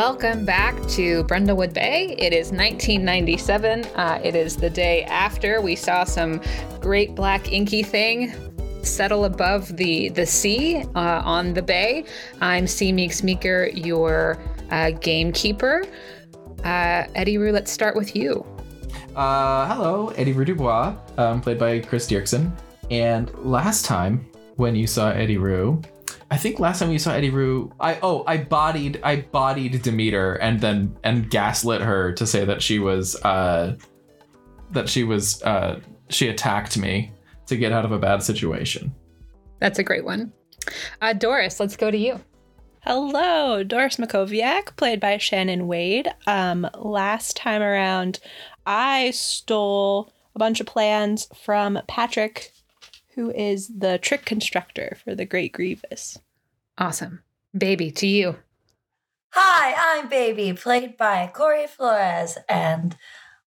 [0.00, 2.16] Welcome back to Brindlewood Bay.
[2.16, 3.84] It is 1997.
[3.84, 6.40] Uh, it is the day after we saw some
[6.80, 8.32] great black inky thing
[8.82, 12.06] settle above the the sea uh, on the bay.
[12.40, 14.38] I'm C Meeks Meaker, your
[14.70, 15.84] uh, gamekeeper.
[16.64, 18.46] Uh, Eddi-Rue, let's start with you.
[19.14, 22.50] Uh, hello, Eddi-Rue Dubois, um, played by Chris Diercksen.
[22.90, 25.82] And last time when you saw Eddi-Rue,
[26.30, 30.60] I think last time you saw Eddi-Rue, I oh I bodied I bodied Demeter and
[30.60, 33.76] then and gaslit her to say that she was uh
[34.70, 37.12] that she was uh she attacked me
[37.46, 38.94] to get out of a bad situation.
[39.58, 40.32] That's a great one.
[41.00, 42.20] Uh, Doris, let's go to you.
[42.82, 46.08] Hello, Doris Mackowiak, played by Shannon Wade.
[46.26, 48.20] Um, last time around,
[48.66, 52.52] I stole a bunch of plans from Patrick,
[53.14, 56.18] who is the trick constructor for the Great Grievous.
[56.78, 57.22] Awesome.
[57.56, 58.36] Bebe, to you.
[59.32, 62.96] Hi, I'm Bebe, played by Kory Flores, and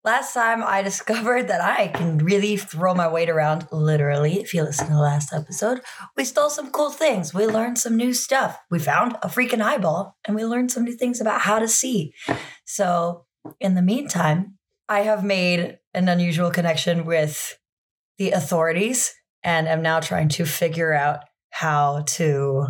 [0.03, 4.63] last time I discovered that I can really throw my weight around, literally, if you
[4.63, 5.81] listen to the last episode.
[6.15, 7.33] We stole some cool things.
[7.33, 8.59] We learned some new stuff.
[8.69, 12.13] We found a freaking eyeball, and we learned some new things about how to see.
[12.65, 13.25] So,
[13.59, 14.57] in the meantime,
[14.89, 17.57] I have made an unusual connection with
[18.17, 19.13] the authorities
[19.43, 22.67] and am now trying to figure out how to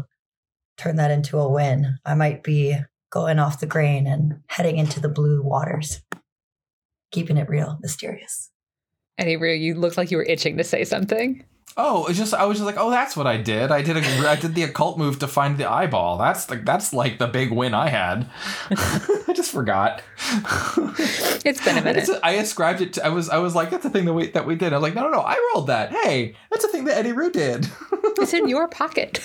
[0.78, 1.98] turn that into a win.
[2.06, 2.78] I might be
[3.12, 6.02] going off the grain and heading into the blue waters,
[7.12, 8.50] keeping it real, mysterious.
[9.20, 11.46] Rue, you look like you were itching to say something.
[11.78, 13.72] Oh, it's just I was just like, oh, that's what I did.
[13.72, 16.18] I did a I did the occult move to find the eyeball.
[16.18, 18.30] That's like that's like the big win I had.
[18.72, 20.02] I just forgot.
[21.44, 22.04] It's been a minute.
[22.04, 22.94] It's- I ascribed it.
[22.94, 24.74] To, I was I was like, that's the thing that we that we did.
[24.74, 25.92] I was like, no, no, no, I rolled that.
[25.92, 27.68] Hey, that's a thing that Eddi-Rue did.
[28.20, 29.20] It's in your pocket.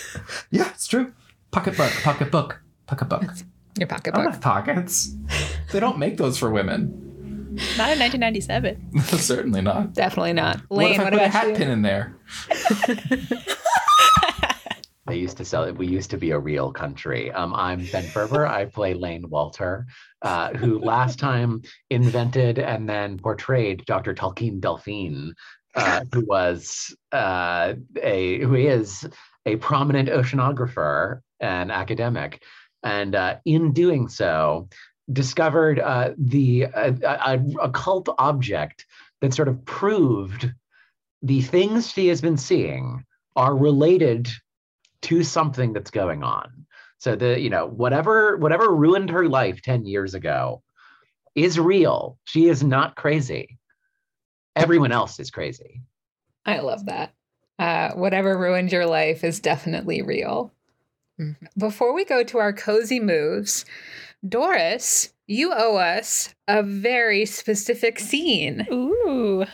[0.50, 1.12] yeah, it's true.
[1.50, 3.22] Pocketbook, pocketbook, pocketbook.
[3.22, 4.24] Your I don't pocketbook.
[4.32, 5.14] have pockets.
[5.72, 7.56] They don't make those for women.
[7.76, 9.02] Not in 1997.
[9.02, 9.92] Certainly not.
[9.92, 10.60] Definitely not.
[10.68, 11.54] what Lane, if I what, put a hat you?
[11.56, 12.15] pin in there?
[15.06, 15.78] They used to sell it.
[15.78, 17.30] We used to be a real country.
[17.30, 18.44] Um, I'm Ben Ferber.
[18.44, 19.86] I play Lane Walther,
[20.22, 24.14] uh, who last time invented and then portrayed Dr.
[24.14, 25.32] Tolkien Delphine,
[25.76, 29.08] uh, who was uh, a who is
[29.44, 32.42] a prominent oceanographer and academic,
[32.82, 34.68] and uh, in doing so,
[35.12, 38.84] discovered uh, the uh, a, a occult object
[39.20, 40.52] that sort of proved
[41.26, 43.04] the things she has been seeing
[43.34, 44.28] are related
[45.02, 46.66] to something that's going on.
[46.98, 50.62] So the you know whatever whatever ruined her life 10 years ago
[51.34, 52.18] is real.
[52.24, 53.58] She is not crazy.
[54.54, 55.82] Everyone else is crazy.
[56.46, 57.12] I love that.
[57.58, 60.52] Uh, whatever ruined your life is definitely real.
[61.58, 63.64] Before we go to our cozy moves,
[64.26, 68.66] Doris, you owe us a very specific scene.
[68.70, 69.44] Ooh.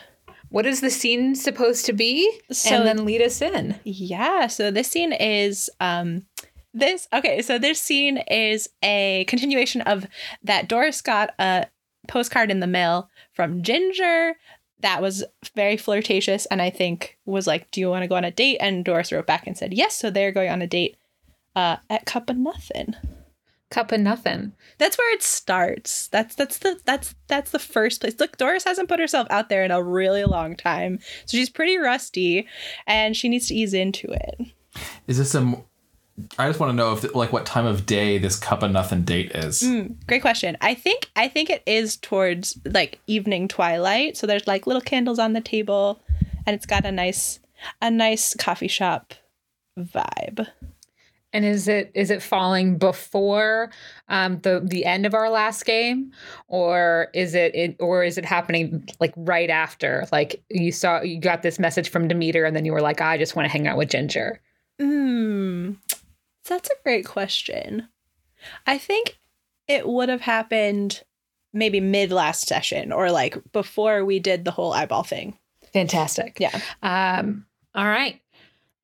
[0.53, 2.31] What is the scene supposed to be?
[2.51, 3.81] So- and then lead us in.
[3.85, 6.27] Yeah, so this scene is um
[6.75, 10.07] this okay, so this scene is a continuation of
[10.43, 11.67] that Doris got a
[12.07, 14.35] postcard in the mail from Ginger
[14.81, 15.25] that was
[15.55, 18.59] very flirtatious and I think was like, "Do you want to go on a date?"
[18.61, 20.97] and Doris wrote back and said, "Yes." So they're going on a date
[21.57, 22.95] uh at Cup of Nothing.
[23.73, 24.53] Cup of nothing.
[24.77, 26.09] That's where it starts.
[26.09, 28.21] That's that's the that's that's the first place.
[28.21, 30.99] Look, Doris hasn't put herself out there in a really long time.
[31.25, 32.47] So she's pretty rusty
[32.87, 34.53] and she needs to ease into it.
[35.07, 35.65] Is this some?
[36.39, 39.05] I just want to know if like what time of day this cup of nothing
[39.05, 39.63] date is.
[39.63, 40.59] Mm, great question.
[40.61, 44.19] I think I think it is towards like evening twilight.
[44.19, 46.03] So there's like little candles on the table,
[46.47, 47.41] and it's got a nice
[47.81, 49.15] a nice coffee shop
[49.79, 50.47] vibe.
[51.33, 53.71] And is it is it falling before
[54.09, 56.13] um, the the end of our last game,
[56.49, 60.07] or is it, it or is it happening like right after?
[60.13, 63.17] Like you saw you got this message from Demeter, and then you were like, I
[63.17, 64.41] just want to hang out with Ginger.
[64.79, 65.73] Hmm.
[66.49, 67.89] That's a great question.
[68.67, 69.19] I think
[69.69, 71.03] it would have happened
[71.53, 75.39] maybe mid last session or like before we did the whole eyeball thing.
[75.73, 76.39] Fantastic.
[76.41, 76.59] Yeah.
[76.83, 78.21] Um, all right.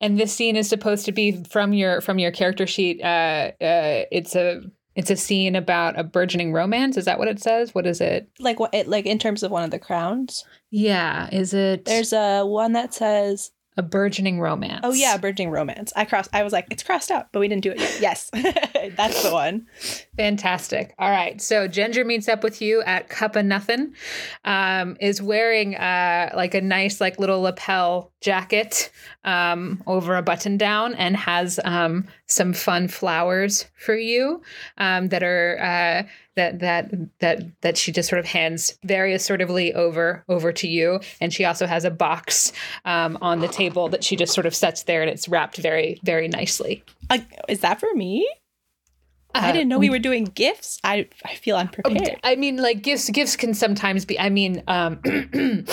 [0.01, 3.01] And this scene is supposed to be from your from your character sheet.
[3.01, 4.61] Uh, uh, it's a
[4.95, 6.97] it's a scene about a burgeoning romance.
[6.97, 7.73] Is that what it says?
[7.73, 8.29] What is it?
[8.39, 10.45] Like what it like in terms of one of the crowns.
[10.71, 11.29] Yeah.
[11.31, 11.85] Is it?
[11.85, 14.81] There's a one that says a burgeoning romance.
[14.83, 15.93] Oh yeah, burgeoning romance.
[15.95, 18.01] I crossed I was like, it's crossed out, but we didn't do it yet.
[18.01, 18.29] Yes.
[18.97, 19.67] That's the one.
[20.17, 20.93] Fantastic.
[20.99, 21.41] All right.
[21.41, 23.95] So Ginger meets up with you at Cup of Nothing.
[24.43, 28.91] Um, is wearing uh like a nice like little lapel jacket
[29.23, 34.41] um over a button down and has um some fun flowers for you
[34.77, 36.03] um, that are uh,
[36.35, 40.99] that that that that she just sort of hands very assertively over over to you,
[41.19, 42.51] and she also has a box
[42.85, 45.99] um, on the table that she just sort of sets there, and it's wrapped very
[46.03, 46.83] very nicely.
[47.09, 47.17] Uh,
[47.47, 48.29] is that for me?
[49.33, 50.79] I Uh, didn't know we were doing gifts.
[50.83, 52.19] I I feel unprepared.
[52.23, 53.09] I mean, like gifts.
[53.09, 54.19] Gifts can sometimes be.
[54.19, 54.99] I mean, um,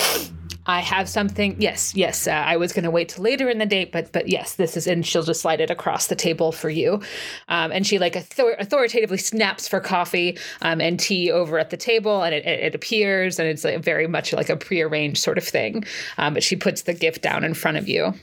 [0.67, 1.55] I have something.
[1.59, 2.27] Yes, yes.
[2.27, 4.75] Uh, I was going to wait till later in the date, but but yes, this
[4.75, 4.85] is.
[4.85, 7.01] And she'll just slide it across the table for you.
[7.47, 11.77] Um, and she like author- authoritatively snaps for coffee um, and tea over at the
[11.77, 15.45] table, and it, it, appears, and it's like very much like a prearranged sort of
[15.45, 15.85] thing.
[16.17, 18.13] Um, but she puts the gift down in front of you.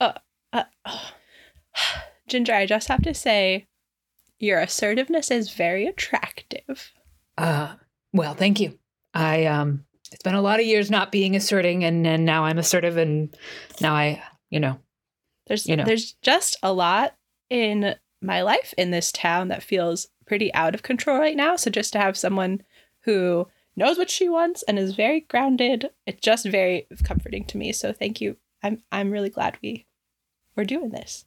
[0.00, 0.12] Uh,
[0.52, 1.10] oh.
[2.26, 3.66] Ginger, I just have to say,
[4.38, 6.92] your assertiveness is very attractive.
[7.36, 7.74] Uh,
[8.12, 8.78] well, thank you.
[9.12, 12.58] I um, it's been a lot of years not being asserting, and and now I'm
[12.58, 13.36] assertive, and
[13.80, 14.78] now I, you know,
[15.48, 15.84] There's You know.
[15.84, 17.16] there's just a lot
[17.50, 21.56] in my life in this town that feels pretty out of control right now.
[21.56, 22.62] So just to have someone
[23.00, 27.72] who knows what she wants and is very grounded, it's just very comforting to me.
[27.72, 28.36] So thank you.
[28.62, 29.86] I'm I'm really glad we
[30.56, 31.24] we're doing this.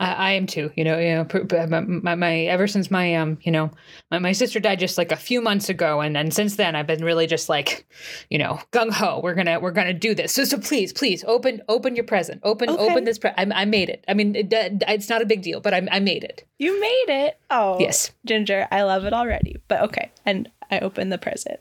[0.00, 0.72] I, I am too.
[0.74, 3.70] You know, you know, my, my, my ever since my um, you know,
[4.10, 6.86] my, my sister died just like a few months ago, and and since then I've
[6.86, 7.86] been really just like,
[8.30, 9.20] you know, gung ho.
[9.22, 10.32] We're gonna we're gonna do this.
[10.32, 12.40] So so please please open open your present.
[12.42, 12.82] Open Okay.
[12.90, 13.18] open this.
[13.18, 14.04] Pre- I, I made it.
[14.08, 16.46] I mean, it, it's not a big deal, but I I made it.
[16.58, 17.38] You made it.
[17.50, 18.10] Oh Yes.
[18.24, 19.58] Ginger, I love it already.
[19.68, 20.10] But okay.
[20.24, 21.60] And I open the present.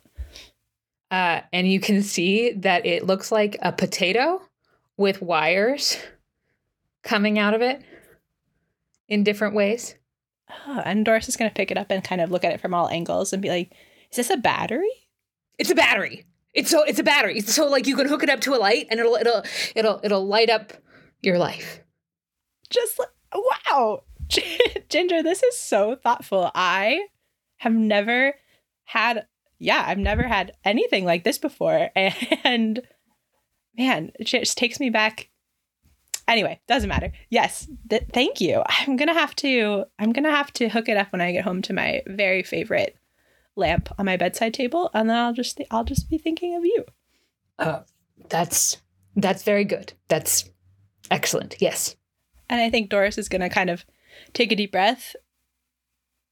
[1.12, 4.42] Uh, and you can see that it looks like a potato
[4.95, 5.97] with wires
[7.03, 7.81] coming out of it
[9.09, 9.95] in different ways.
[10.67, 12.73] Oh, and Doris is gonna pick it up and kind of look at it from
[12.73, 13.73] all angles and be like,
[14.11, 14.89] is this a battery?
[15.57, 16.25] It's a battery.
[16.53, 17.41] It's so it's a battery.
[17.41, 19.44] So like you can hook it up to a light and it'll it'll
[19.75, 20.71] it'll it'll light up
[21.21, 21.81] your life.
[22.69, 24.03] just like wow
[24.89, 27.07] ginger this is so thoughtful i
[27.57, 28.33] have never
[28.85, 29.25] had
[29.57, 32.81] yeah i've never had anything like this before and
[33.77, 35.29] man it just takes me back
[36.30, 40.70] anyway doesn't matter yes th- thank you i'm gonna have to i'm gonna have to
[40.70, 42.96] hook it up when i get home to my very favorite
[43.56, 46.64] lamp on my bedside table and then i'll just th- i'll just be thinking of
[46.64, 46.86] you
[47.58, 47.81] Uh,
[48.30, 48.78] that's
[49.16, 49.92] that's very good.
[50.08, 50.50] That's
[51.12, 51.56] excellent.
[51.60, 51.96] Yes.
[52.48, 53.84] And I think Doris is gonna kind of
[54.34, 55.16] take a deep breath,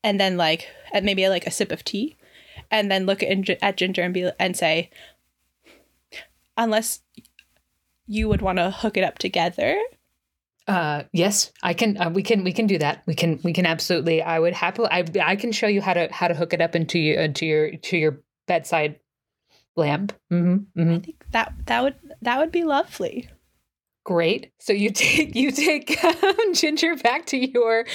[0.04, 2.16] and then like at maybe like a sip of tea,
[2.72, 4.90] and then look at, at Ginger and be and say,
[6.56, 7.02] unless
[8.08, 9.78] you would want to hook it up together.
[10.68, 11.98] Uh, yes, I can.
[11.98, 12.44] Uh, we can.
[12.44, 13.04] We can do that.
[13.06, 13.40] We can.
[13.44, 14.22] We can absolutely.
[14.22, 14.90] I would happily.
[14.92, 15.06] I.
[15.24, 17.78] I can show you how to how to hook it up into your into your
[17.78, 19.00] to your bedside
[19.78, 20.14] lamp.
[20.32, 20.94] Mm-hmm, mm-hmm.
[20.96, 23.30] I think that that would that would be lovely.
[24.04, 24.52] Great.
[24.60, 27.86] So you take you take um, Ginger back to your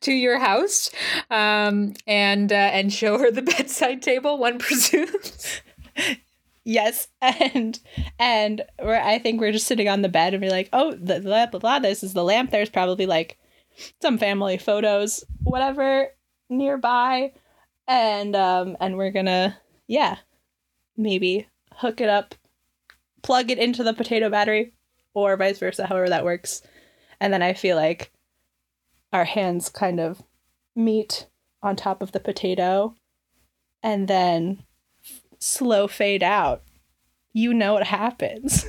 [0.00, 0.90] to your house,
[1.30, 4.38] um, and uh, and show her the bedside table.
[4.38, 5.60] One presumes.
[6.64, 7.78] Yes, and
[8.18, 11.20] and we're I think we're just sitting on the bed and we're like, oh, the,
[11.20, 12.50] lamp, blah, blah, this is the lamp.
[12.50, 13.38] There's probably like
[14.00, 16.08] some family photos, whatever,
[16.48, 17.32] nearby,
[17.88, 20.18] and um and we're gonna yeah,
[20.96, 22.34] maybe hook it up,
[23.22, 24.72] plug it into the potato battery,
[25.14, 26.62] or vice versa, however that works,
[27.20, 28.12] and then I feel like
[29.12, 30.22] our hands kind of
[30.76, 31.26] meet
[31.62, 32.94] on top of the potato,
[33.82, 34.64] and then
[35.42, 36.62] slow fade out,
[37.32, 38.64] you know what happens.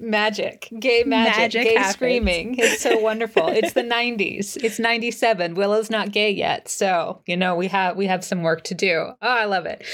[0.00, 1.94] Magic, gay magic, Magic gay happens.
[1.94, 2.56] screaming.
[2.58, 3.46] It's so wonderful.
[3.48, 4.56] it's the '90s.
[4.62, 5.54] It's '97.
[5.54, 8.96] Willow's not gay yet, so you know we have we have some work to do.
[8.98, 9.84] Oh, I love it.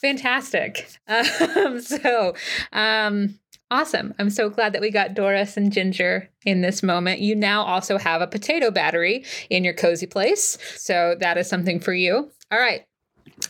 [0.00, 0.88] Fantastic.
[1.06, 2.34] Um, so,
[2.72, 3.38] um,
[3.70, 4.14] awesome.
[4.18, 7.20] I'm so glad that we got Doris and Ginger in this moment.
[7.20, 11.78] You now also have a potato battery in your cozy place, so that is something
[11.80, 12.30] for you.
[12.50, 12.86] All right.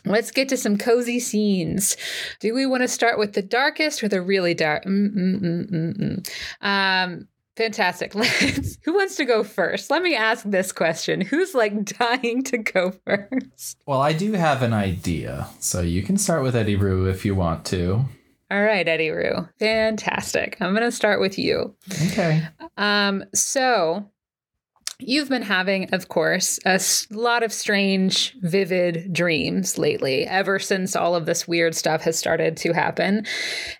[0.05, 1.97] Let's get to some cozy scenes.
[2.41, 4.85] Do we want to start with the darkest or the really dark?
[4.85, 6.31] Mm, mm, mm.
[6.61, 8.15] Um, fantastic.
[8.15, 9.91] Let's, who wants to go first?
[9.91, 11.21] Let me ask this question.
[11.21, 13.79] Who's like dying to go first?
[13.87, 17.65] Well, I do have an idea, so you can start with Eddi-Rue if you want
[17.67, 18.05] to.
[18.51, 19.49] All right, Eddi-Rue.
[19.59, 20.57] Fantastic.
[20.61, 21.75] I'm going to start with you.
[22.11, 22.47] Okay.
[22.77, 24.09] Um, so
[24.99, 31.15] you've been having, of course, a lot of strange, vivid dreams lately, ever since all
[31.15, 33.27] of this weird stuff has started to happen.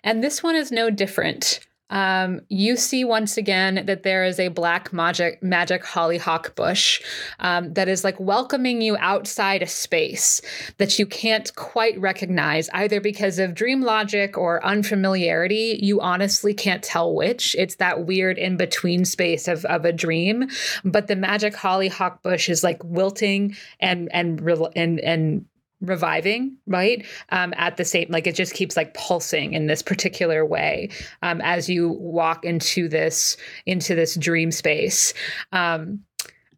[0.03, 1.59] And this one is no different.
[1.89, 7.01] Um, you see once again that there is a black magic magic hollyhock bush
[7.39, 10.41] um, that is like welcoming you outside a space
[10.77, 15.79] that you can't quite recognize either because of dream logic or unfamiliarity.
[15.81, 17.55] You honestly can't tell which.
[17.55, 20.49] It's that weird in between space of, of a dream,
[20.83, 24.41] but the magic hollyhock bush is like wilting and and
[24.75, 25.45] and and
[25.85, 27.05] reviving right?
[27.29, 30.89] Um, at the same like it just keeps like pulsing in this particular way
[31.21, 35.13] um, as you walk into this into this dream space.
[35.51, 36.01] Um,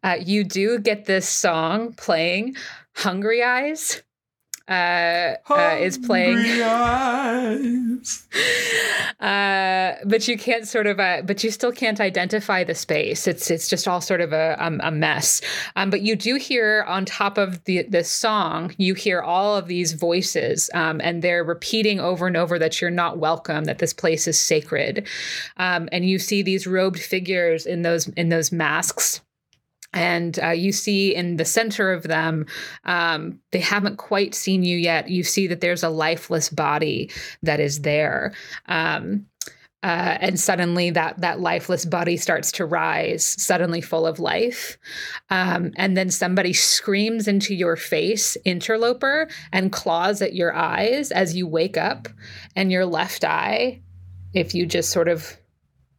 [0.04, 2.56] uh, you do get this song playing
[2.94, 4.02] hungry eyes
[4.68, 6.38] uh, uh, is playing.
[9.20, 13.26] uh, but you can't sort of, uh, but you still can't identify the space.
[13.26, 15.40] It's it's just all sort of a um, a mess.
[15.76, 19.66] Um, but you do hear on top of the the song, you hear all of
[19.66, 23.94] these voices, um, and they're repeating over and over that you're not welcome, that this
[23.94, 25.06] place is sacred,
[25.56, 29.22] um, and you see these robed figures in those in those masks
[29.92, 32.46] and uh, you see in the center of them
[32.84, 35.08] um, they haven't quite seen you yet.
[35.08, 37.10] You see that there's a lifeless body
[37.42, 38.34] that is there.
[38.66, 39.26] Um,
[39.84, 44.76] uh, and suddenly that that lifeless body starts to rise suddenly full of life.
[45.30, 51.36] Um, and then somebody screams into your face interloper and claws at your eyes as
[51.36, 52.08] you wake up
[52.56, 53.80] and your left eye
[54.34, 55.38] if you just sort of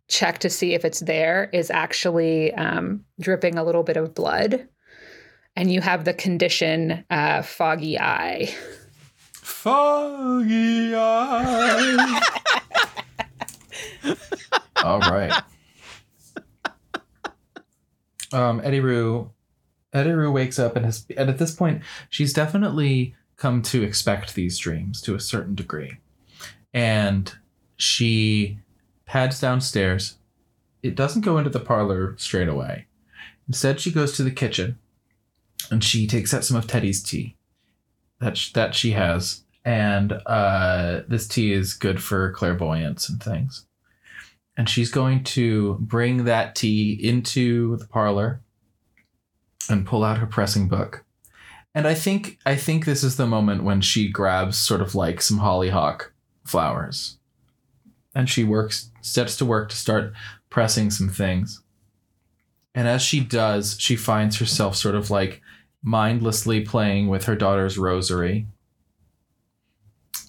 [0.09, 4.67] check to see if it's there is actually um, dripping a little bit of blood.
[5.55, 8.53] And you have the condition uh, foggy eye.
[9.33, 12.21] Foggy eye.
[14.83, 15.33] All right.
[18.31, 19.31] Um, Eddi-Rue,
[19.91, 24.35] Eddie Rue wakes up and has, and at this point, she's definitely come to expect
[24.35, 25.97] these dreams to a certain degree,
[26.73, 27.33] and
[27.77, 28.59] she
[29.09, 30.17] pads downstairs.
[30.83, 32.85] It doesn't go into the parlor straight away.
[33.47, 34.77] Instead, she goes to the kitchen
[35.71, 37.35] and she takes out some of Teddy's tea
[38.19, 43.65] that that she has, and uh, this tea is good for clairvoyance and things.
[44.55, 48.41] And she's going to bring that tea into the parlor
[49.69, 51.03] and pull out her pressing book.
[51.73, 55.19] And I think I think this is the moment when she grabs sort of like
[55.19, 56.13] some hollyhock
[56.45, 57.18] flowers
[58.19, 60.11] and she works steps to work to start
[60.49, 61.63] pressing some things.
[62.75, 65.41] And as she does, she finds herself sort of like
[65.81, 68.45] mindlessly playing with her daughter's rosary.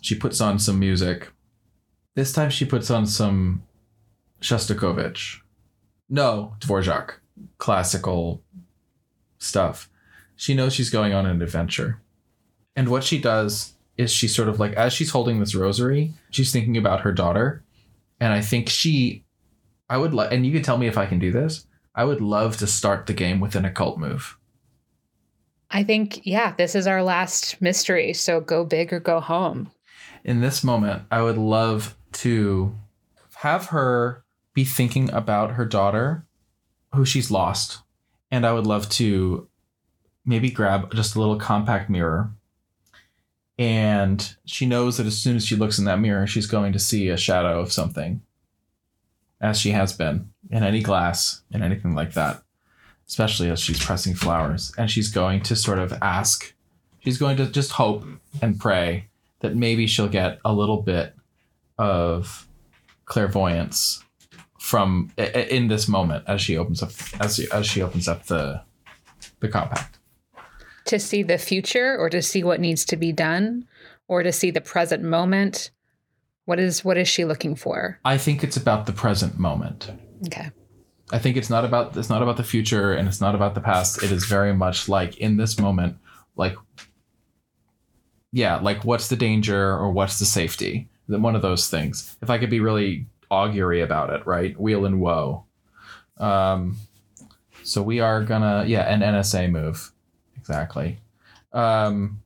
[0.01, 1.33] She puts on some music.
[2.15, 3.65] This time she puts on some
[4.41, 5.41] Shostakovich.
[6.09, 7.15] No, Dvorak.
[7.59, 8.41] Classical
[9.39, 9.91] stuff.
[10.37, 12.01] She knows she's going on an adventure.
[12.77, 16.53] And what she does is she sort of like, as she's holding this rosary, she's
[16.53, 17.65] thinking about her daughter
[18.21, 19.25] and I think she,
[19.89, 21.67] I would like, and you can tell me if I can do this.
[21.95, 24.37] I would love to start the game with an occult move.
[25.71, 28.13] I think, yeah, this is our last mystery.
[28.13, 29.71] So go big or go home.
[30.25, 32.77] In this moment, I would love to
[33.37, 36.27] have her be thinking about her daughter
[36.93, 37.79] who she's lost.
[38.31, 39.49] And I would love to
[40.25, 42.33] maybe grab just a little compact mirror
[43.61, 46.79] and she knows that as soon as she looks in that mirror, she's going to
[46.79, 48.23] see a shadow of something,
[49.39, 52.43] as she has been in any glass in anything like that,
[53.07, 54.73] especially as she's pressing flowers.
[54.79, 56.55] And she's going to sort of ask,
[57.01, 58.03] she's going to just hope
[58.41, 59.09] and pray
[59.41, 61.15] that maybe she'll get a little bit
[61.77, 62.49] of
[63.05, 64.03] clairvoyance
[64.59, 68.63] from in this moment as she opens up as she, as she opens up the
[69.41, 70.00] the compact
[70.91, 73.67] to see the future or to see what needs to be done
[74.09, 75.71] or to see the present moment?
[76.45, 77.99] What is what is she looking for?
[78.05, 79.91] I think it's about the present moment.
[80.27, 80.51] Okay.
[81.13, 83.61] I think it's not about it's not about the future and it's not about the
[83.61, 84.03] past.
[84.03, 85.97] It is very much like in this moment,
[86.37, 86.57] like
[88.33, 90.89] yeah, like what's the danger or what's the safety?
[91.07, 92.17] One of those things.
[92.21, 94.59] If I could be really augury about it, right?
[94.61, 95.45] Wheel and woe.
[96.19, 96.77] Um,
[97.63, 99.93] so we are gonna yeah, an NSA move.
[100.51, 100.99] Exactly.
[101.53, 102.23] Um,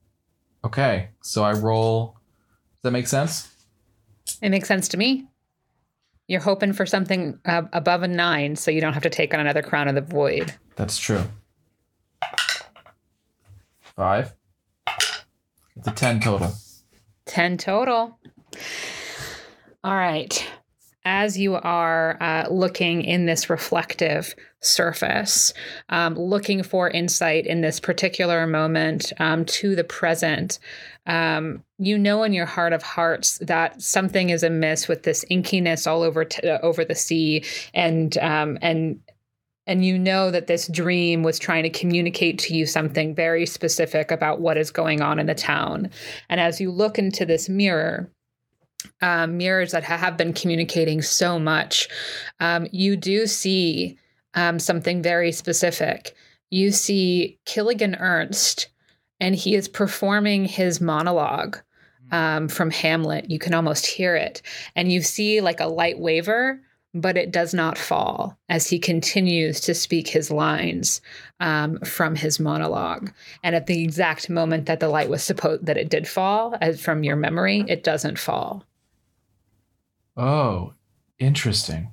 [0.63, 2.17] okay, so I roll.
[2.47, 3.55] Does that make sense?
[4.41, 5.27] It makes sense to me.
[6.27, 9.39] You're hoping for something uh, above a nine, so you don't have to take on
[9.39, 10.55] another crown of the void.
[10.75, 11.21] That's true.
[13.95, 14.33] Five.
[15.75, 16.51] It's a 10 total.
[17.27, 18.17] 10 total.
[19.83, 20.47] All right
[21.05, 25.53] as you are uh, looking in this reflective surface,
[25.89, 30.59] um, looking for insight in this particular moment um, to the present,
[31.07, 35.85] um, you know in your heart of hearts that something is amiss with this inkiness
[35.85, 37.43] all over t- uh, over the sea,
[37.73, 38.99] and um, and
[39.67, 44.11] and you know that this dream was trying to communicate to you something very specific
[44.11, 45.89] about what is going on in the town.
[46.29, 48.11] And as you look into this mirror,
[49.01, 51.87] um, mirrors that have been communicating so much,
[52.39, 53.97] um, you do see
[54.35, 56.15] um, something very specific.
[56.51, 58.67] You see Killigan Ernst,
[59.19, 61.57] and he is performing his monologue
[62.11, 63.29] um, from Hamlet.
[63.29, 64.41] You can almost hear it.
[64.75, 66.61] And you see like a light waver,
[66.93, 71.01] but it does not fall as he continues to speak his lines
[71.39, 73.11] um, from his monologue.
[73.43, 76.79] And at the exact moment that the light was supposed that it did fall, as
[76.79, 78.63] from your memory, it doesn't fall.
[80.15, 80.73] Oh,
[81.19, 81.91] interesting.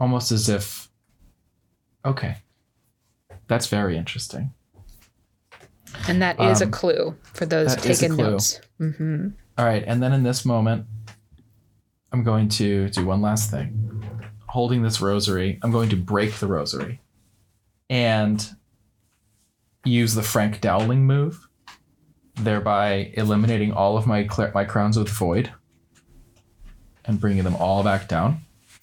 [0.00, 0.90] Almost as if.
[2.04, 2.36] Okay.
[3.48, 4.52] That's very interesting.
[6.08, 8.60] And that is Um, a clue for those that is a taking notes.
[8.78, 9.28] hmm
[9.58, 10.86] All right, and then in this moment,
[12.12, 14.02] I'm going to do one last thing.
[14.48, 17.00] Holding this rosary, I'm going to break the rosary
[17.88, 18.46] and
[19.84, 21.48] use the Frank Dowling move,
[22.34, 25.52] thereby eliminating all of my my crowns with void
[27.04, 28.40] and bringing them all back down.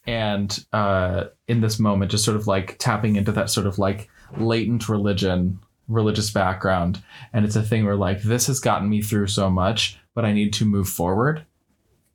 [0.10, 4.10] And uh, in this moment, just sort of like tapping into that sort of like
[4.38, 7.04] latent religion, religious background.
[7.32, 10.34] And it's a thing where like, this has gotten me through so much, but I
[10.34, 11.46] need to move forward.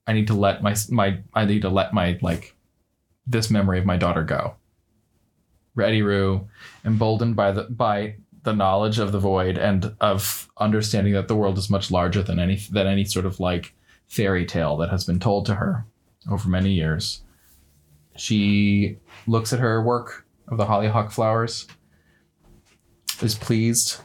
[0.09, 2.57] I need to let my my I need to let my like
[3.29, 4.57] this memory of my daughter go.
[5.77, 6.49] Ready Roo,
[6.85, 11.59] emboldened by the by the knowledge of the void and of understanding that the world
[11.59, 13.73] is much larger than any than any sort of like
[14.09, 15.87] fairy tale that has been told to her
[16.29, 17.24] over many years.
[18.17, 21.67] She looks at her work of the hollyhock flowers,
[23.23, 24.01] is pleased,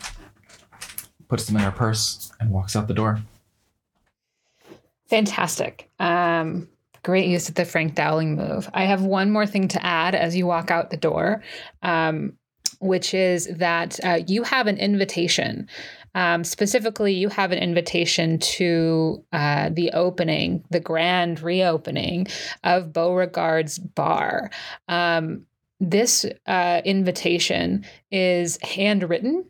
[1.27, 3.19] puts them in her purse, and walks out the door.
[5.09, 5.89] Fantastic.
[5.99, 6.69] Um,
[7.03, 8.69] great use of the Frank Dowling move.
[8.73, 11.41] I have one more thing to add as you walk out the door,
[11.81, 12.33] um,
[12.79, 15.67] which is that uh, you have an invitation.
[16.15, 22.27] Um, specifically, you have an invitation to uh, the opening, the grand reopening
[22.63, 24.51] of Beauregard's bar.
[24.87, 25.45] Um,
[25.79, 29.45] this uh, invitation is handwritten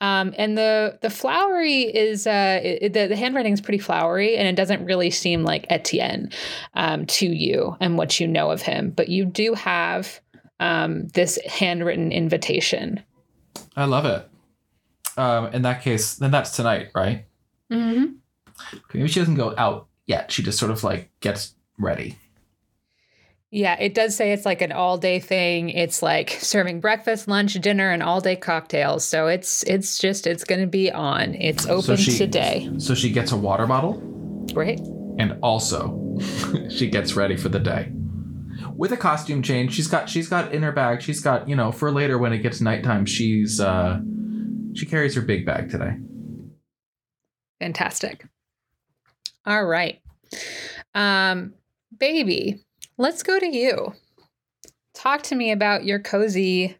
[0.00, 4.46] um, and the the flowery is uh, it, the the handwriting is pretty flowery, and
[4.46, 6.30] it doesn't really seem like Etienne
[6.74, 8.90] um, to you and what you know of him.
[8.90, 10.20] But you do have
[10.60, 13.02] um, this handwritten invitation.
[13.76, 14.28] I love it.
[15.18, 17.26] Um, in that case, then that's tonight, right?
[17.72, 18.12] Mm-hmm.
[18.94, 20.30] Maybe she doesn't go out yet.
[20.30, 22.16] She just sort of like gets ready.
[23.50, 25.70] Yeah, it does say it's like an all day thing.
[25.70, 29.04] It's like serving breakfast, lunch, dinner, and all day cocktails.
[29.04, 31.34] So it's it's just it's going to be on.
[31.34, 32.70] It's open she- today.
[32.78, 34.02] So she gets a water bottle
[34.54, 34.80] right?
[35.18, 36.18] and also
[36.70, 37.90] she gets ready for the day.
[38.74, 41.72] With a costume change, she's got she's got in her bag, she's got, you know,
[41.72, 44.00] for later when it gets nighttime, she's uh
[44.78, 45.96] she carries her big bag today.
[47.60, 48.24] Fantastic.
[49.44, 50.00] All right.
[50.94, 51.54] Um,
[51.98, 52.60] Bebe,
[52.96, 53.94] let's go to you.
[54.94, 56.76] Talk to me about your coziness.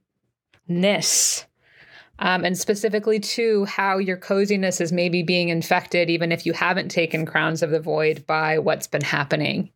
[2.20, 6.90] Um, and specifically to how your coziness is maybe being infected, even if you haven't
[6.90, 9.70] taken Crowns of the Void, by what's been happening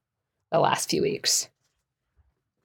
[0.50, 1.48] the last few weeks.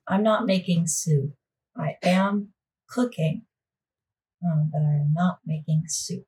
[0.08, 1.34] I'm not making soup.
[1.76, 2.54] I am
[2.90, 3.44] cooking,
[4.44, 6.26] um, but I am not making soup.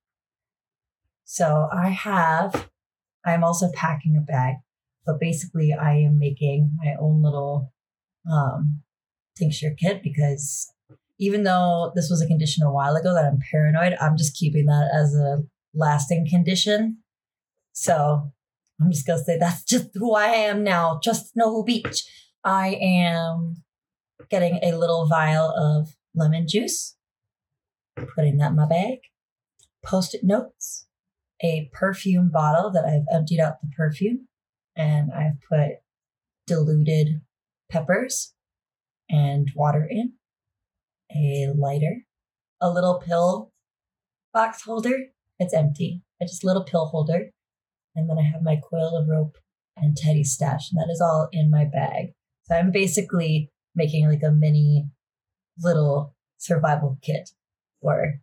[1.26, 2.69] So I have,
[3.26, 4.56] I'm also packing a bag,
[5.06, 7.72] but basically I am making my own little
[8.30, 8.82] um,
[9.38, 10.74] tincture kit because
[11.19, 14.65] even though this was a condition a while ago that I'm paranoid, I'm just keeping
[14.65, 15.43] that as a
[15.74, 17.00] lasting condition.
[17.74, 18.32] So
[18.82, 21.00] I'm just gonna say that's just who I am now.
[21.04, 22.04] Just Snow Beach.
[22.43, 23.63] I am
[24.30, 26.95] getting a little vial of lemon juice,
[28.08, 29.00] putting that in my bag,
[29.84, 30.88] post it notes,
[31.42, 34.28] a perfume bottle that I've emptied out the perfume,
[34.76, 35.80] and I've put
[36.48, 37.22] diluted
[37.70, 38.34] peppers
[39.10, 40.14] and water in,
[41.16, 42.06] a lighter,
[42.62, 43.52] a little pill
[44.34, 44.98] box holder.
[45.40, 46.04] It's empty.
[46.20, 47.32] It's just little pill holder.
[47.96, 49.38] And then I have my coil of rope
[49.76, 52.14] and teddy stash, and that is all in my bag.
[52.44, 54.90] So I'm basically making like a mini
[55.58, 57.32] little survival kit
[57.82, 58.20] or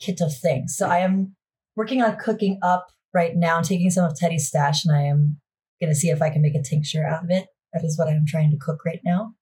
[0.00, 0.76] kit of things.
[0.76, 1.34] So I am
[1.76, 5.40] working on cooking up right now, taking some of Teddy's stash, and I am
[5.80, 7.46] going to see if I can make a tincture out of it.
[7.72, 9.34] That is what I'm trying to cook right now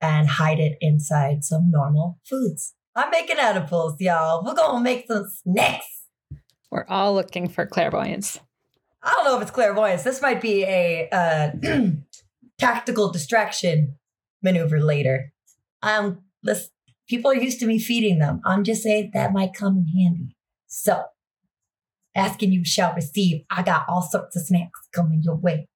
[0.00, 2.74] and hide it inside some normal foods.
[2.94, 4.42] I'm making edibles, y'all.
[4.44, 5.86] We're going to make some snacks.
[6.70, 8.40] We're all looking for clairvoyance.
[9.02, 10.02] I don't know if it's clairvoyance.
[10.02, 11.50] This might be a uh,
[12.58, 13.96] tactical distraction
[14.42, 15.32] maneuver later.
[15.82, 16.70] Um, this
[17.08, 18.40] people are used to me feeding them.
[18.44, 20.36] I'm just saying that might come in handy.
[20.66, 21.04] So,
[22.14, 23.44] asking you shall receive.
[23.50, 25.68] I got all sorts of snacks coming your way.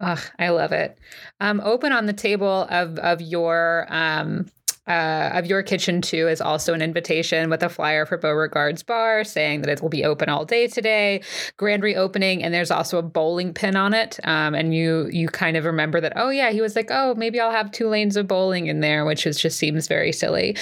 [0.00, 0.98] Ugh, I love it.
[1.40, 4.46] Um, open on the table of of your um,
[4.90, 9.22] uh, of your kitchen too is also an invitation with a flyer for Beauregard's bar
[9.22, 11.22] saying that it will be open all day today,
[11.56, 14.18] grand reopening, and there's also a bowling pin on it.
[14.24, 17.38] Um, and you you kind of remember that oh yeah he was like oh maybe
[17.38, 20.56] I'll have two lanes of bowling in there, which is just seems very silly.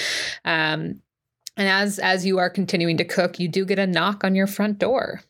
[0.45, 1.01] Um,
[1.57, 4.47] and as as you are continuing to cook, you do get a knock on your
[4.47, 5.21] front door.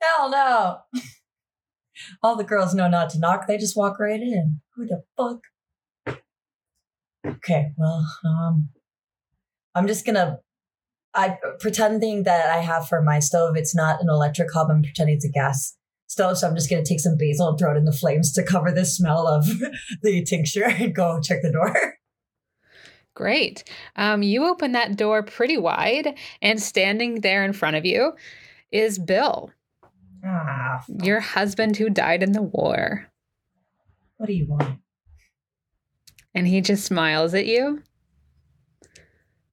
[0.00, 0.78] Hell no.
[2.22, 3.46] All the girls know not to knock.
[3.46, 4.62] They just walk right in.
[4.74, 5.42] Who the fuck?
[7.26, 8.68] Okay, well, um,
[9.74, 10.38] I'm just gonna.
[11.12, 13.56] I pretending that I have for my stove.
[13.56, 14.70] It's not an electric hob.
[14.70, 16.38] I'm pretending it's a gas stove.
[16.38, 18.70] So I'm just gonna take some basil and throw it in the flames to cover
[18.72, 19.46] the smell of
[20.02, 21.94] the tincture and go check the door.
[23.14, 23.64] Great.
[23.96, 28.12] Um, you open that door pretty wide, and standing there in front of you
[28.70, 29.50] is Bill,
[30.24, 33.08] Ah, your husband who died in the war.
[34.16, 34.78] what do you want?
[36.34, 37.82] And he just smiles at you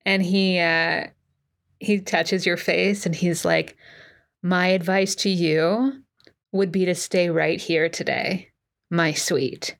[0.05, 1.07] and he uh
[1.79, 3.75] he touches your face and he's like
[4.43, 6.03] my advice to you
[6.51, 8.49] would be to stay right here today
[8.89, 9.75] my sweet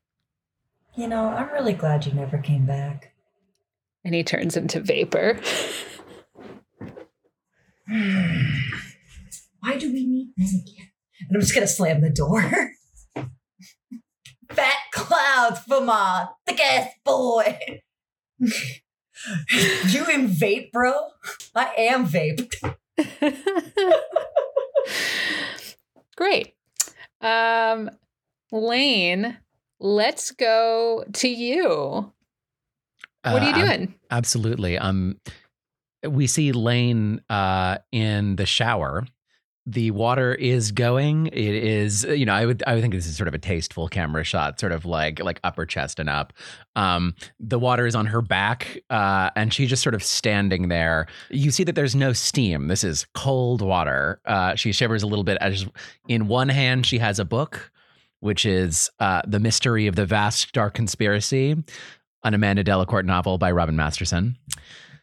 [0.96, 3.14] You know, I'm really glad you never came back.
[4.04, 5.40] and he turns into vapor
[9.62, 10.90] Why do we meet men again?
[11.28, 12.42] And I'm just gonna slam the door.
[14.52, 17.60] Fat clouds for my thick ass boy.
[18.40, 20.94] you in vape, bro?
[21.56, 22.54] I am vape.
[26.16, 26.56] great
[27.22, 27.90] um
[28.52, 29.38] lane
[29.80, 32.12] let's go to you
[33.24, 34.78] what are you Uh, ab- doing Absolutely.
[34.80, 35.20] Um,
[36.08, 39.06] we see Lane uh, in the shower.
[39.70, 41.28] The water is going.
[41.28, 43.90] It is, you know, I would, I would think this is sort of a tasteful
[43.90, 46.32] camera shot, sort of like, like upper chest and up.
[46.78, 51.08] Um, the water is on her back, uh, and she's just sort of standing there.
[51.30, 52.70] You see that there's no steam.
[52.70, 54.22] This is cold water.
[54.26, 55.38] Uh, she shivers a little bit.
[55.42, 55.68] As
[56.08, 57.70] in one hand, she has a book,
[58.22, 61.58] which is uh, the mystery of the vast dark conspiracy
[62.24, 64.38] an Amanda Delacorte novel by Robin Masterson.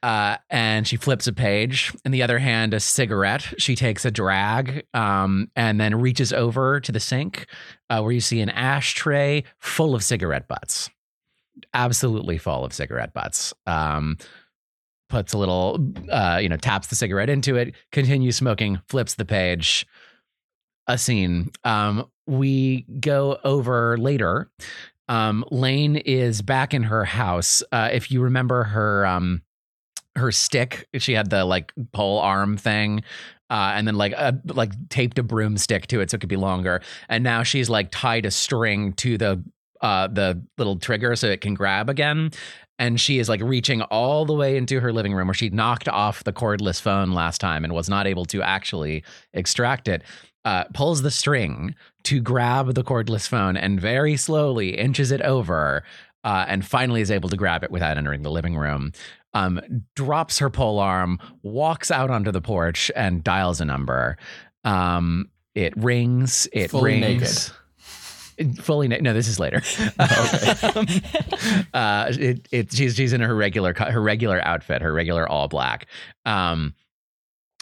[0.04, 1.90] Uh, and she flips a page.
[2.04, 3.54] In the other hand, a cigarette.
[3.56, 7.46] She takes a drag um, and then reaches over to the sink
[7.88, 10.90] uh, where you see an ashtray full of cigarette butts.
[11.72, 13.54] Absolutely full of cigarette butts.
[13.66, 14.18] Um,
[15.08, 15.78] puts a little,
[16.12, 19.86] uh, you know, taps the cigarette into it, continues smoking, flips the page.
[20.86, 21.50] A scene.
[21.64, 24.50] Um, we go over later
[25.08, 27.62] um, Lane is back in her house.
[27.72, 29.42] Uh, if you remember her um,
[30.16, 33.02] her stick, she had the like pole arm thing,
[33.50, 36.36] uh, and then like a, like taped a broomstick to it so it could be
[36.36, 36.80] longer.
[37.08, 39.42] And now she's like tied a string to the
[39.80, 42.30] uh, the little trigger so it can grab again.
[42.78, 45.88] And she is like reaching all the way into her living room where she knocked
[45.88, 50.02] off the cordless phone last time and was not able to actually extract it.
[50.44, 55.82] Uh, pulls the string to grab the cordless phone and very slowly inches it over
[56.24, 58.92] uh, and finally is able to grab it without entering the living room.
[59.34, 59.60] Um,
[59.96, 64.16] drops her pole arm, walks out onto the porch, and dials a number.
[64.64, 66.48] Um, it rings.
[66.52, 67.52] It Fully rings.
[68.60, 69.04] Fully naked.
[69.04, 69.62] No, this is later.
[70.64, 70.86] Um,
[71.72, 75.86] uh, it, it, she's she's in her regular her regular outfit, her regular all black.
[76.24, 76.74] Um,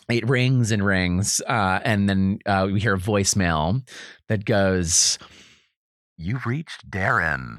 [0.09, 3.87] it rings and rings, uh, and then uh, we hear a voicemail
[4.29, 5.19] that goes,
[6.17, 7.59] "You've reached Darren.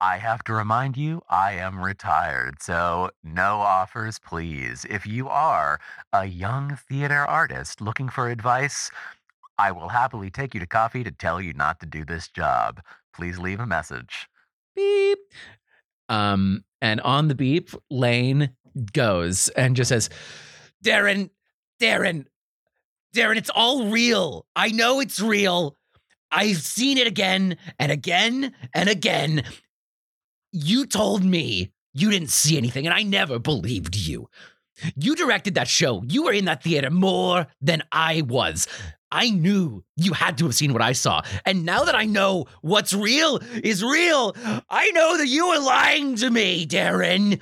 [0.00, 4.84] I have to remind you, I am retired, so no offers, please.
[4.90, 5.80] If you are
[6.12, 8.90] a young theater artist looking for advice,
[9.58, 12.82] I will happily take you to coffee to tell you not to do this job.
[13.14, 14.28] Please leave a message."
[14.74, 15.18] Beep.
[16.08, 18.50] Um, and on the beep, Lane
[18.92, 20.10] goes and just says,
[20.84, 21.30] "Darren,
[21.80, 22.26] Darren,
[23.14, 24.44] Darren, it's all real.
[24.56, 25.76] I know it's real.
[26.32, 29.44] I've seen it again and again and again.
[30.56, 34.28] You told me you didn't see anything, and I never believed you.
[34.94, 36.04] You directed that show.
[36.06, 38.68] You were in that theater more than I was.
[39.10, 41.22] I knew you had to have seen what I saw.
[41.44, 44.36] And now that I know what's real is real,
[44.70, 47.40] I know that you were lying to me, Darren.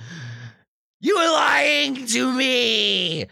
[1.01, 3.27] You were lying to me.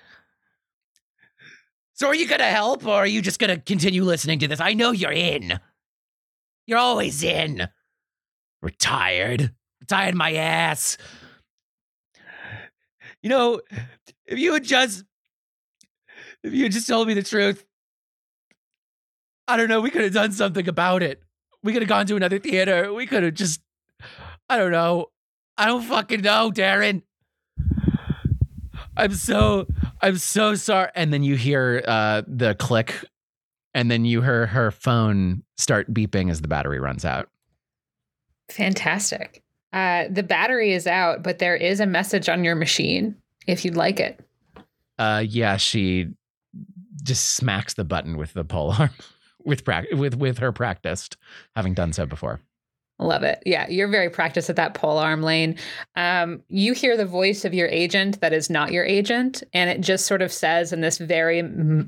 [1.95, 4.61] So are you gonna help or are you just gonna continue listening to this?
[4.61, 5.59] I know you're in.
[6.67, 7.67] You're always in.
[8.61, 9.55] Retired.
[9.91, 10.97] Retired my ass.
[13.25, 13.61] You know,
[14.25, 15.03] if you had just
[16.45, 17.65] if you had just told me the truth,
[19.49, 21.21] I don't know, we could have done something about it.
[21.65, 22.95] We could have gone to another theater.
[22.95, 23.61] We could have just
[24.49, 25.07] I don't know.
[25.59, 27.03] I don't fucking know, Darren.
[28.97, 29.67] I'm so
[30.01, 30.91] I'm so sorry.
[30.95, 32.95] And then you hear uh, the click,
[33.75, 37.29] and then you hear her phone start beeping as the battery runs out.
[38.51, 39.40] Fantastic.
[39.73, 43.15] Uh, the battery is out, but there is a message on your machine
[43.47, 44.21] if you'd like it.
[44.99, 46.09] Uh, yeah, she
[47.03, 48.91] just smacks the button with the pole arm
[49.45, 51.17] with prac- with with her practiced,
[51.55, 52.41] having done so before.
[53.01, 53.43] Love it.
[53.47, 55.57] Yeah, you're very practiced at that pole arm lane.
[55.97, 59.81] Um, you hear the voice of your agent that is not your agent, and it
[59.81, 61.43] just sort of says in this very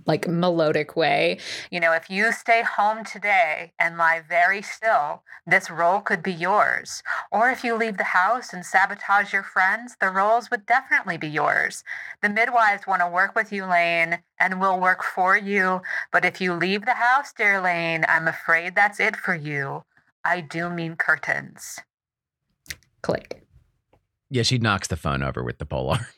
[0.06, 1.38] like melodic way,
[1.70, 6.32] you know, if you stay home today and lie very still, this role could be
[6.32, 7.02] yours.
[7.30, 11.28] Or if you leave the house and sabotage your friends, the roles would definitely be
[11.28, 11.84] yours.
[12.22, 15.82] The midwives want to work with you, Lane, and will work for you.
[16.10, 19.84] But if you leave the house, dear Lane, I'm afraid that's it for you.
[20.24, 21.78] I do mean curtains.
[23.02, 23.44] Click.
[24.30, 26.06] Yeah, she knocks the phone over with the pole arm.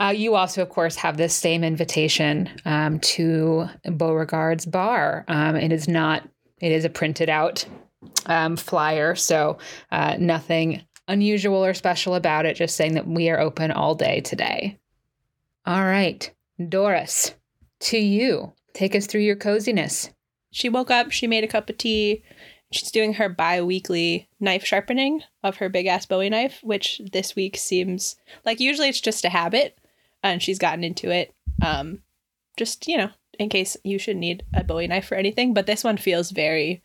[0.00, 5.24] Uh, you also, of course, have this same invitation um, to Beauregard's bar.
[5.26, 6.22] Um, it is not,
[6.60, 7.66] it is a printed out
[8.26, 9.58] um, flyer, so
[9.90, 14.20] uh, nothing unusual or special about it, just saying that we are open all day
[14.20, 14.78] today.
[15.66, 16.30] All right,
[16.68, 17.34] Doris,
[17.80, 18.52] to you.
[18.74, 20.10] Take us through your coziness.
[20.52, 22.22] She woke up, she made a cup of tea.
[22.70, 27.34] She's doing her bi weekly knife sharpening of her big ass Bowie knife, which this
[27.34, 29.78] week seems like usually it's just a habit
[30.22, 31.34] and she's gotten into it.
[31.62, 32.02] Um,
[32.56, 35.54] just, you know, in case you should need a Bowie knife for anything.
[35.54, 36.82] But this one feels very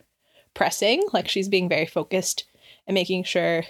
[0.53, 2.45] pressing, like she's being very focused
[2.87, 3.63] and making sure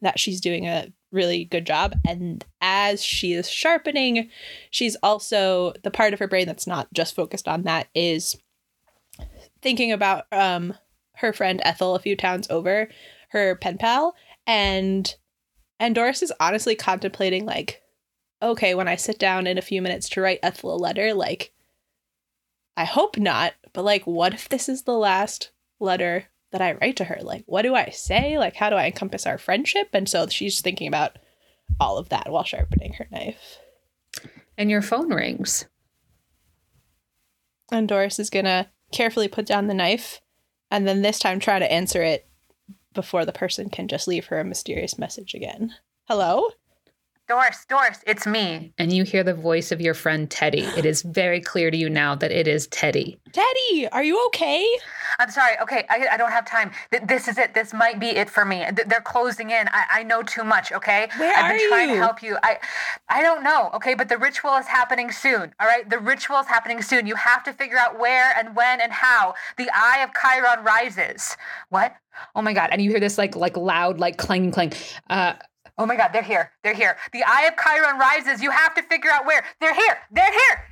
[0.00, 1.94] that she's doing a really good job.
[2.06, 4.30] And as she is sharpening,
[4.70, 8.36] she's also the part of her brain that's not just focused on that is
[9.60, 10.74] thinking about um
[11.20, 12.88] her friend Ethel a few towns over,
[13.30, 14.14] her pen pal,
[14.46, 15.14] and
[15.78, 17.82] and Doris is honestly contemplating like,
[18.42, 21.52] okay, when I sit down in a few minutes to write Ethel a letter, like
[22.76, 26.96] I hope not, but like what if this is the last letter that I write
[26.96, 27.18] to her?
[27.22, 28.38] Like what do I say?
[28.38, 29.88] Like how do I encompass our friendship?
[29.92, 31.18] And so she's thinking about
[31.78, 33.58] all of that while sharpening her knife.
[34.58, 35.66] And your phone rings.
[37.72, 40.20] And Doris is gonna carefully put down the knife
[40.70, 42.26] and then this time try to answer it
[42.92, 45.74] before the person can just leave her a mysterious message again.
[46.08, 46.50] Hello?
[47.30, 48.72] Doris, Doris, it's me.
[48.76, 50.62] And you hear the voice of your friend Teddy.
[50.76, 53.20] It is very clear to you now that it is Teddy.
[53.32, 54.66] Teddy, are you okay?
[55.20, 55.56] I'm sorry.
[55.62, 56.72] Okay, I, I don't have time.
[56.90, 57.54] Th- this is it.
[57.54, 58.64] This might be it for me.
[58.74, 59.68] Th- they're closing in.
[59.68, 60.72] I, I know too much.
[60.72, 61.08] Okay.
[61.18, 61.94] Where I've been are trying you?
[61.94, 62.36] to help you.
[62.42, 62.58] I
[63.08, 63.70] I don't know.
[63.74, 65.54] Okay, but the ritual is happening soon.
[65.60, 67.06] All right, the ritual is happening soon.
[67.06, 71.36] You have to figure out where and when and how the eye of Chiron rises.
[71.68, 71.94] What?
[72.34, 72.70] Oh my god!
[72.72, 74.72] And you hear this like like loud like clanging clang.
[75.08, 75.34] Uh,
[75.80, 76.10] oh my god!
[76.12, 76.52] They're here.
[76.62, 76.96] They're here.
[77.12, 78.42] The eye of Chiron rises.
[78.42, 79.44] You have to figure out where.
[79.60, 79.98] They're here.
[80.12, 80.64] They're here.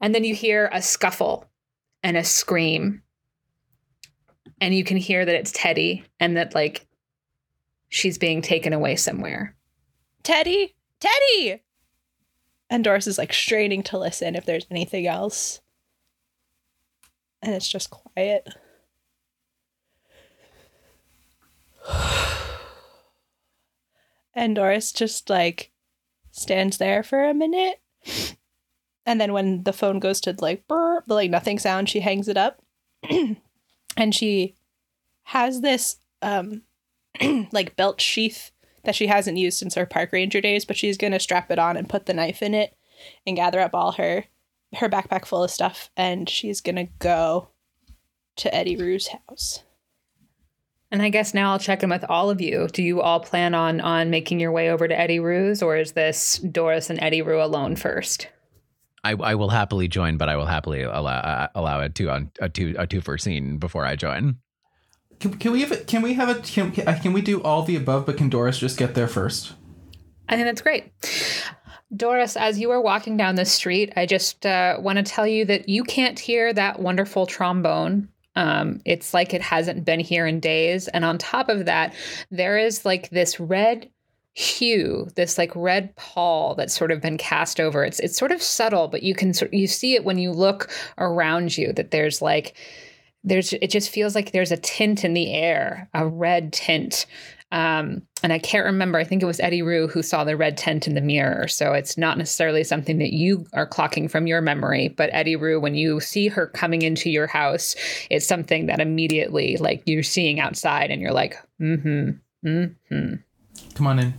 [0.00, 1.46] And then you hear a scuffle
[2.02, 3.02] and a scream
[4.62, 6.86] and you can hear that it's Teddy and that like
[7.88, 9.56] she's being taken away somewhere.
[10.22, 10.76] Teddy?
[11.00, 11.62] Teddy!
[12.70, 15.60] And Doris is like straining to listen if there's anything else.
[17.42, 18.48] And it's just quiet.
[24.34, 25.70] And Doris just like
[26.30, 27.80] stands there for a minute.
[29.04, 32.28] And then when the phone goes to like burp, the like nothing sound, she hangs
[32.28, 32.62] it up.
[33.96, 34.54] and she
[35.24, 36.62] has this um
[37.52, 38.52] like belt sheath
[38.84, 41.76] that she hasn't used since her park ranger days, but she's gonna strap it on
[41.76, 42.76] and put the knife in it
[43.26, 44.24] and gather up all her
[44.76, 47.48] her backpack full of stuff and she's gonna go
[48.36, 49.62] to Eddi-Rue's house.
[50.92, 52.68] And I guess now I'll check in with all of you.
[52.70, 56.38] Do you all plan on on making your way over to Eddi-Rue's or is this
[56.38, 58.28] Doris and Eddi-Rue alone first?
[59.02, 62.30] I, I will happily join, but I will happily allow uh, allow a two on
[62.40, 64.36] a two a two for scene before I join.
[65.18, 67.74] Can, can we have a, can we have a can, can we do all the
[67.74, 68.04] above?
[68.04, 69.54] But can Doris just get there first?
[70.28, 70.92] I think that's great.
[71.96, 75.46] Doris, as you are walking down the street, I just uh, want to tell you
[75.46, 78.08] that you can't hear that wonderful trombone.
[78.34, 80.88] Um, it's like it hasn't been here in days.
[80.88, 81.94] And on top of that,
[82.30, 83.90] there is like this red
[84.34, 87.84] hue, this like red pall that's sort of been cast over.
[87.84, 90.70] It's it's sort of subtle, but you can sort you see it when you look
[90.98, 92.56] around you that there's like
[93.24, 97.06] there's it just feels like there's a tint in the air, a red tint.
[97.52, 98.98] Um, and I can't remember.
[98.98, 101.46] I think it was Eddi-Rue who saw the red tent in the mirror.
[101.48, 105.74] So it's not necessarily something that you are clocking from your memory, but Eddi-Rue, when
[105.74, 107.76] you see her coming into your house,
[108.10, 112.12] it's something that immediately like you're seeing outside, and you're like, mm-hmm,
[112.48, 113.14] mm-hmm.
[113.74, 114.14] Come on in.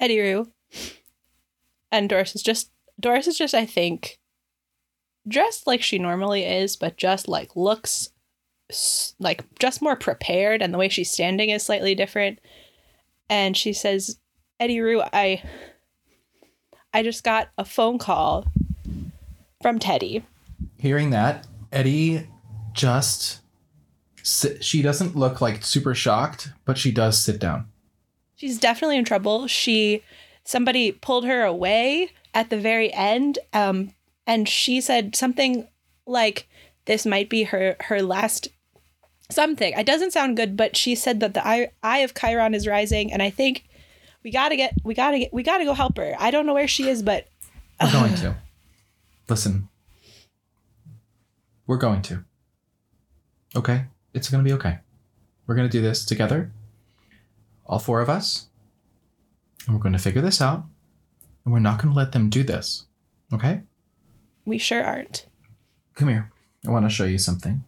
[0.00, 0.52] Eddi-Rue.
[1.90, 4.18] And Doris is just Doris is just, I think,
[5.26, 8.10] dressed like she normally is, but just like looks s-
[9.18, 12.38] like just more prepared, and the way she's standing is slightly different.
[13.28, 14.18] And she says,
[14.60, 15.42] "Eddi-Rue, I,
[16.92, 18.46] I just got a phone call
[19.62, 20.24] from Teddy.
[20.78, 22.26] Hearing that, Eddie
[22.72, 23.40] just
[24.22, 27.68] sit, she doesn't look like super shocked, but she does sit down.
[28.36, 29.46] She's definitely in trouble.
[29.46, 30.02] She,
[30.44, 33.94] somebody pulled her away at the very end, um,
[34.26, 35.68] and she said something
[36.06, 36.48] like,
[36.86, 38.48] "This might be her her last."
[39.30, 39.72] Something.
[39.74, 43.12] It doesn't sound good, but she said that the eye, eye of Chiron is rising,
[43.12, 43.64] and I think
[44.22, 46.14] we gotta get, we gotta get, we gotta go help her.
[46.18, 47.28] I don't know where she is, but
[47.80, 48.36] We're uh, going to.
[49.28, 49.68] Listen.
[51.66, 52.24] We're going to.
[53.54, 53.84] Okay?
[54.12, 54.78] It's going to be okay.
[55.46, 56.50] We're going to do this together.
[57.66, 58.48] All four of us.
[59.66, 60.64] And we're going to figure this out.
[61.44, 62.86] And we're not going to let them do this.
[63.32, 63.62] Okay?
[64.44, 65.26] we sure aren't.
[65.94, 66.32] Come here.
[66.66, 67.62] I want to show you something.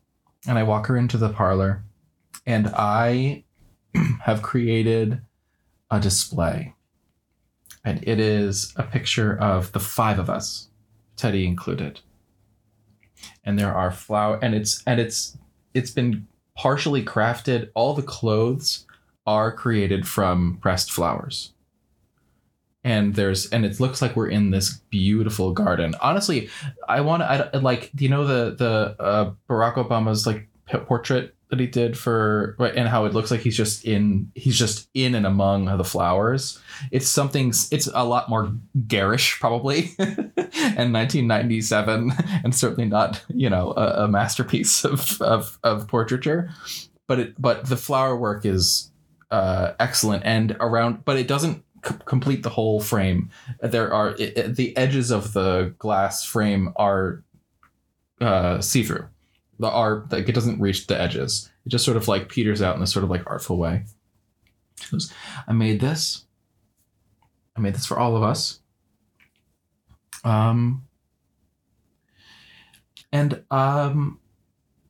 [0.46, 1.84] And I walk her into the parlor.
[2.46, 3.44] And I
[4.22, 5.20] have created
[5.90, 6.74] a display.
[7.84, 10.68] And it is a picture of the five of us,
[11.16, 12.00] Teddy included.
[13.44, 15.36] And there are flower and it's and it's
[15.74, 16.26] it's been
[16.56, 17.70] partially crafted.
[17.74, 18.86] All the clothes
[19.26, 21.52] are created from pressed flowers.
[22.84, 25.94] And there's and it looks like we're in this beautiful garden.
[26.00, 26.48] Honestly,
[26.88, 30.48] I want to like do you know the the uh, Barack Obama's like
[30.80, 34.88] portrait that he did for and how it looks like he's just in he's just
[34.94, 36.58] in and among the flowers.
[36.90, 38.54] It's something it's a lot more
[38.86, 42.10] garish probably and 1997
[42.42, 46.48] and certainly not, you know, a, a masterpiece of, of of portraiture.
[47.06, 48.90] But it but the flower work is
[49.30, 53.30] uh excellent and around but it doesn't c- complete the whole frame.
[53.60, 57.22] There are it, it- the edges of the glass frame are
[58.20, 59.06] uh see through
[59.58, 61.50] the art like it doesn't reach the edges.
[61.66, 63.84] It just sort of like peters out in this sort of like artful way.
[64.90, 65.12] Goes,
[65.46, 66.24] i made this.
[67.56, 68.60] I made this for all of us.
[70.24, 70.86] Um
[73.12, 74.18] and um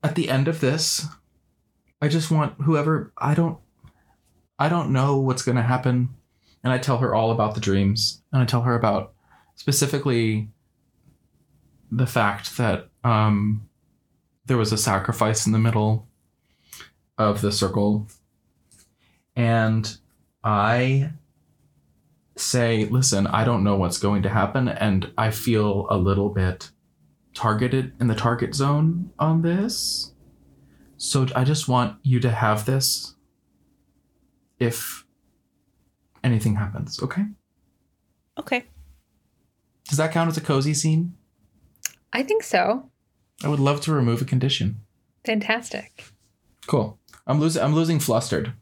[0.03, 1.07] at the end of this
[2.01, 3.59] i just want whoever i don't
[4.59, 6.11] i don't know what's going to happen
[6.63, 8.23] and i tell her all about the dreams.
[8.33, 9.13] And i tell her about
[9.55, 10.49] specifically
[11.91, 13.69] the fact that um
[14.47, 16.09] there was a sacrifice in the middle
[17.19, 18.09] of the circle.
[19.37, 19.97] And
[20.45, 21.11] i
[22.35, 26.71] say listen i don't know what's going to happen and i feel a little bit
[27.35, 30.13] targeted in the target zone on this.
[30.97, 33.15] So i just want you to have this.
[34.59, 35.05] If
[36.25, 37.25] anything happens okay
[38.39, 38.65] Okay.
[39.89, 41.15] does that count as a cozy scene
[42.13, 42.91] I think so.
[43.45, 44.81] i would love to remove a condition
[45.25, 46.05] Fantastic.
[46.67, 46.99] Cool.
[47.29, 47.63] I'm losing.
[47.63, 48.55] I'm losing flustered.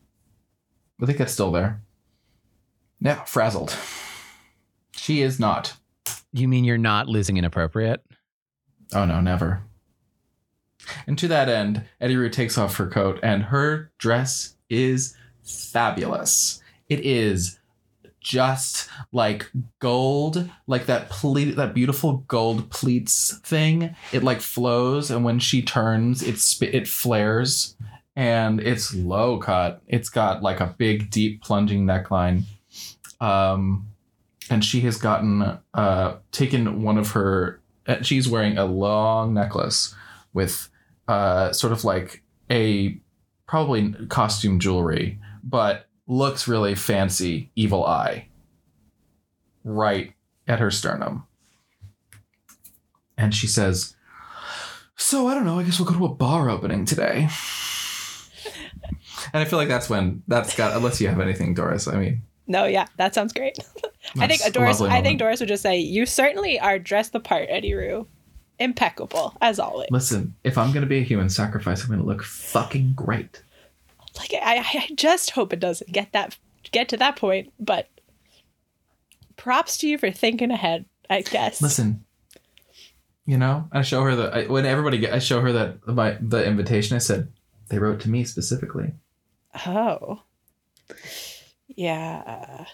[1.03, 1.81] I think that's still there.
[3.01, 3.75] Yeah, frazzled.
[4.95, 5.73] She is not.
[6.35, 8.05] You mean you're not losing inappropriate?
[8.93, 9.63] Oh no, never.
[11.07, 16.61] And to that end, Eddi-Rue takes off her coat, and her dress is fabulous.
[16.91, 17.59] It is
[18.21, 23.97] just like gold, like that pleat, that beautiful gold pleats thing.
[24.13, 27.77] It like flows, and when she turns, it it flares,
[28.15, 29.83] and it's low cut.
[29.89, 32.43] It's got like a big, deep, plunging neckline.
[33.21, 33.89] Um,
[34.51, 37.61] and she has gotten uh taken one of her.
[37.87, 39.95] uh, She's wearing a long necklace
[40.35, 40.69] with
[41.09, 42.99] uh sort of like a
[43.47, 48.27] probably costume jewelry, but looks really fancy evil eye
[49.63, 50.13] right
[50.49, 51.25] at her sternum
[53.17, 53.95] and she says
[54.97, 57.29] so i don't know i guess we'll go to a bar opening today
[59.33, 62.23] and i feel like that's when that's got unless you have anything doris i mean
[62.49, 63.57] No, yeah, that sounds great.
[64.19, 64.81] I think Doris.
[64.81, 65.21] I think.
[65.21, 68.09] Doris would just say, "You certainly are dressed the part, Eddi-Rue.
[68.59, 72.95] Impeccable as always." listen if i'm gonna be a human sacrifice i'm gonna look fucking
[72.97, 73.45] great
[74.19, 76.37] Like I, I just hope it doesn't get that
[76.73, 77.89] get to that point, but
[79.37, 81.63] props to you for thinking ahead, I guess.
[81.63, 82.05] Listen,
[83.27, 86.19] you know, I show her the I, when everybody get, I show her that my
[86.21, 86.97] the invitation.
[86.97, 87.33] I said
[87.69, 88.93] they wrote to me specifically.
[89.67, 90.23] Oh.
[91.69, 92.67] Yeah.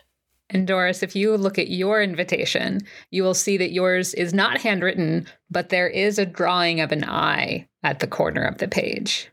[0.48, 2.80] And Doris, if you look at your invitation,
[3.10, 7.04] you will see that yours is not handwritten, but there is a drawing of an
[7.04, 9.28] eye at the corner of the page.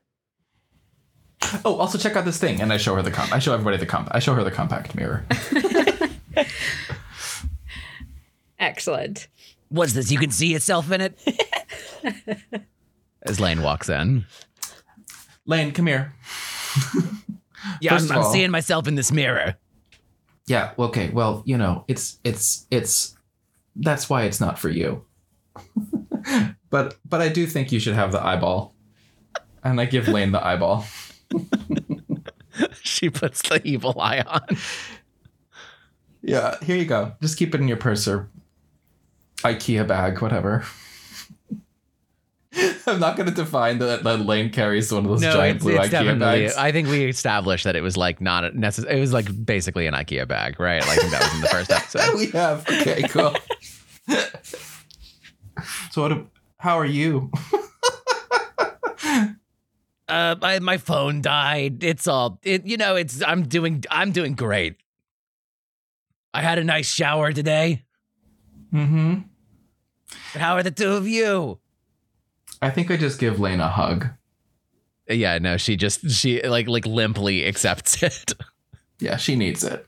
[1.65, 3.31] Oh, also check out this thing, and I show her the comp.
[3.33, 4.07] I show everybody the comp.
[4.11, 5.25] I show her the compact mirror.
[8.59, 9.27] Excellent.
[9.69, 10.11] What's this?
[10.11, 11.19] You can see yourself in it?
[13.23, 14.25] As Lane walks in.
[15.45, 16.13] Lane, come here.
[17.81, 19.55] Yeah, First I'm, I'm all- seeing myself in this mirror.
[20.47, 20.71] Yeah.
[20.77, 21.09] Okay.
[21.09, 23.15] Well, you know, it's it's it's
[23.75, 25.05] that's why it's not for you.
[26.69, 28.75] but but I do think you should have the eyeball,
[29.63, 30.85] and I give Lane the eyeball.
[32.81, 34.57] she puts the evil eye on.
[36.21, 36.57] Yeah.
[36.63, 37.13] Here you go.
[37.21, 38.29] Just keep it in your purse or
[39.39, 40.63] IKEA bag, whatever.
[42.85, 45.63] I'm not going to define that, that Lane carries one of those No, giant it's,
[45.65, 46.55] blue it's IKEA bags.
[46.55, 48.97] I think we established that it was like not necessary.
[48.97, 50.81] It was like basically an IKEA bag, right?
[50.81, 52.15] Like I think that was in the first episode.
[52.15, 52.67] we have.
[52.69, 53.35] Okay, cool.
[55.91, 56.25] so, what?
[56.57, 57.31] How are you?
[60.07, 61.83] Uh, my, my phone died.
[61.83, 62.65] It's all it.
[62.65, 63.21] You know, it's.
[63.23, 63.83] I'm doing.
[63.89, 64.77] I'm doing great.
[66.33, 67.83] I had a nice shower today.
[68.73, 69.19] Mm-hmm.
[70.39, 71.59] How are the two of you?
[72.61, 74.07] I think I just give Lane a hug.
[75.09, 78.33] Yeah, no, she just she like like limply accepts it.
[78.99, 79.85] Yeah, she needs it.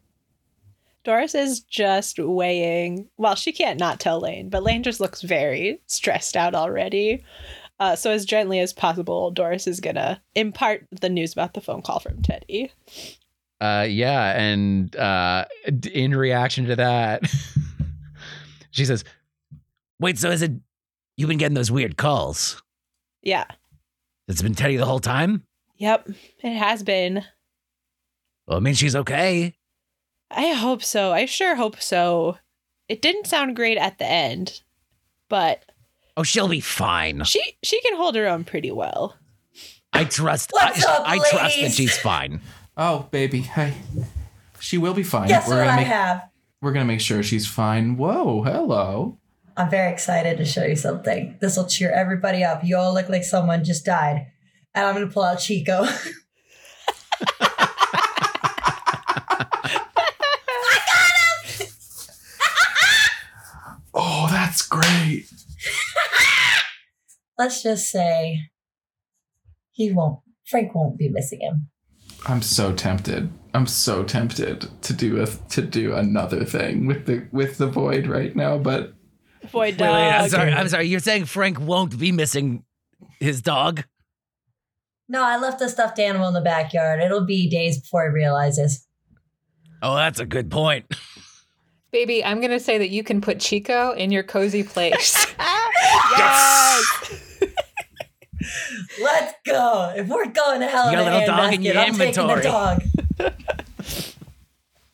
[1.03, 3.07] Doris is just weighing.
[3.17, 7.23] Well, she can't not tell Lane, but Lane just looks very stressed out already.
[7.79, 11.81] Uh, so, as gently as possible, Doris is gonna impart the news about the phone
[11.81, 12.71] call from Teddy.
[13.59, 15.45] Uh, yeah, and uh,
[15.91, 17.23] in reaction to that,
[18.71, 19.03] she says,
[19.99, 20.51] "Wait, so is it
[21.17, 22.61] you've been getting those weird calls?
[23.21, 23.45] Yeah.
[24.27, 25.43] It's been Teddy the whole time?
[25.77, 26.09] Yep.
[26.39, 27.23] It has been.
[28.47, 29.55] Well, I mean, she's okay.
[30.31, 31.11] I hope so.
[31.11, 32.37] I sure hope so.
[32.87, 34.61] It didn't sound great at the end,
[35.29, 35.63] but
[36.17, 37.23] Oh, she'll be fine.
[37.25, 39.17] she she can hold her own pretty well.
[39.91, 40.51] I trust.
[40.51, 41.75] What's I, up, I trust that ladies?
[41.75, 42.41] she's fine.
[42.77, 43.73] Oh, baby, hey.
[44.59, 45.27] She will be fine.
[45.27, 46.29] Guess we're what gonna I make have?
[46.61, 47.97] we're gonna make sure she's fine.
[47.97, 49.17] Whoa, hello.
[49.57, 51.37] I'm very excited to show you something.
[51.39, 52.63] This will cheer everybody up.
[52.65, 54.27] You all look like someone just died.
[54.73, 55.87] And I'm going to pull out Chico.
[63.93, 65.25] Oh, that's great.
[67.37, 68.39] Let's just say
[69.71, 71.69] he won't, Frank won't be missing him.
[72.27, 73.31] I'm so tempted.
[73.53, 78.07] I'm so tempted to do a to do another thing with the with the void
[78.07, 78.93] right now, but
[79.51, 80.29] Void Wait, wait, I'm dog.
[80.31, 80.53] sorry.
[80.53, 80.87] I'm sorry.
[80.87, 82.63] You're saying Frank won't be missing
[83.19, 83.83] his dog?
[85.07, 87.01] No, I left a stuffed animal in the backyard.
[87.01, 88.87] It'll be days before he realizes.
[89.83, 90.85] Oh, that's a good point.
[91.91, 95.27] Baby, I'm going to say that you can put Chico in your cozy place.
[95.37, 96.85] yes.
[99.01, 99.93] Let's go.
[99.95, 101.77] If we're going to hell You in got a a little dog in handbasket, your
[101.77, 102.83] I'm taking the dog.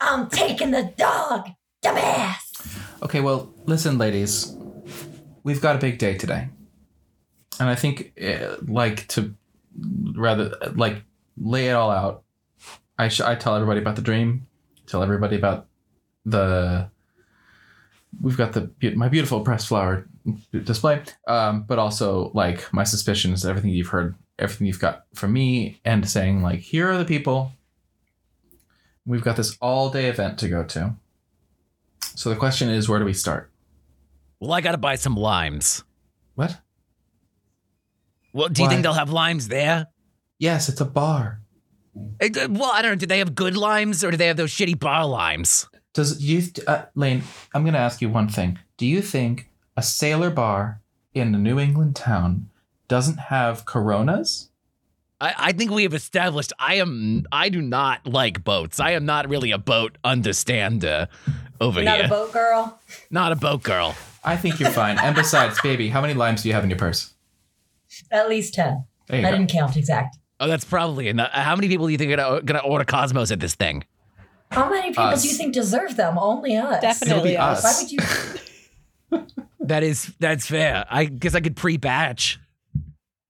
[0.01, 1.49] I'm taking the dog.
[1.83, 2.77] Dumbass.
[3.03, 4.55] Okay, well, listen, ladies.
[5.43, 6.49] We've got a big day today.
[7.59, 9.33] And I think, uh, like, to
[10.13, 11.03] rather, like,
[11.37, 12.23] lay it all out,
[12.97, 14.47] I, sh- I tell everybody about the dream,
[14.85, 15.67] tell everybody about
[16.25, 16.89] the.
[18.21, 20.07] We've got the beau- my beautiful pressed flower
[20.51, 25.79] display, um, but also like my suspicions, everything you've heard, everything you've got from me,
[25.85, 27.53] and saying like, here are the people.
[29.05, 30.95] We've got this all day event to go to.
[32.15, 33.51] So the question is, where do we start?
[34.39, 35.83] Well, I got to buy some limes.
[36.35, 36.57] What?
[38.33, 38.73] Well, do you Why?
[38.73, 39.87] think they'll have limes there?
[40.39, 41.41] Yes, it's a bar.
[41.95, 42.95] Uh, uh, Well, I don't know.
[42.95, 45.67] Do they have good limes or do they have those shitty bar limes?
[45.93, 47.23] Does you, uh, Lane?
[47.53, 48.57] I'm going to ask you one thing.
[48.77, 50.81] Do you think a sailor bar
[51.13, 52.49] in a New England town
[52.87, 54.49] doesn't have Coronas?
[55.19, 58.79] I, I think we have established I am I do not like boats.
[58.79, 61.07] I am not really a boat understander
[61.59, 62.05] over You're not here.
[62.05, 62.79] a boat girl.
[63.09, 63.95] not a boat girl.
[64.23, 64.97] I think you're fine.
[64.99, 67.13] and besides, baby, how many limes do you have in your purse?
[68.11, 68.83] At least 10.
[69.09, 69.31] I go.
[69.31, 70.17] didn't count exact.
[70.39, 71.31] Oh, that's probably enough.
[71.31, 73.83] How many people do you think are gonna, gonna order Cosmos at this thing?
[74.51, 75.21] How many people Us.
[75.21, 76.17] do you think deserve them?
[76.17, 76.81] Only us.
[76.81, 77.63] Definitely It'll be us.
[77.63, 77.93] us.
[77.93, 79.43] Why would you?
[79.63, 80.85] That is that's fair.
[80.89, 82.39] I guess I could pre-batch.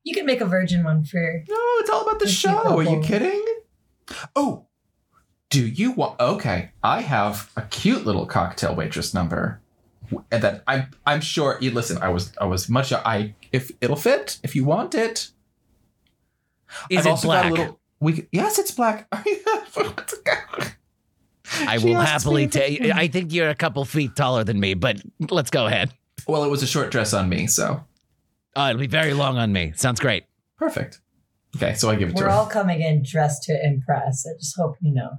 [0.03, 1.43] You can make a virgin one for.
[1.47, 2.77] No, it's all about the Thank you, show.
[2.77, 3.45] Are you kidding?
[4.35, 4.65] Oh,
[5.49, 6.19] Do you want?
[6.19, 9.61] Okay, I have a cute little cocktail waitress number,
[10.31, 11.57] and then I'm I'm sure.
[11.61, 11.97] You listen.
[12.01, 12.91] I was I was much.
[12.93, 15.31] I if it'll fit if you want it.
[16.89, 17.79] Is I've it also got a little.
[17.99, 19.07] We yes, it's black.
[21.63, 22.81] I will happily me if take.
[22.81, 25.93] I think you're a couple feet taller than me, but let's go ahead.
[26.27, 27.83] Well, it was a short dress on me, so
[28.55, 29.73] Uh, it'll be very long on me.
[29.75, 30.25] Sounds great.
[30.57, 30.99] perfect.
[31.55, 32.35] Okay, so I give it to We're her.
[32.35, 34.25] all coming in dressed to impress.
[34.25, 35.09] I just hope you know.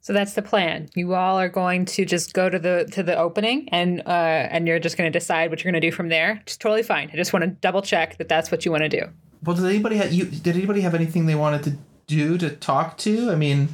[0.00, 0.88] So that's the plan.
[0.94, 4.10] You all are going to just go to the to the opening, and uh,
[4.50, 6.38] and you're just going to decide what you're going to do from there.
[6.42, 7.10] It's totally fine.
[7.12, 9.02] I just want to double check that that's what you want to do.
[9.44, 10.24] Well, did anybody have you?
[10.26, 11.76] Did anybody have anything they wanted to
[12.06, 13.30] do to talk to?
[13.30, 13.68] I mean,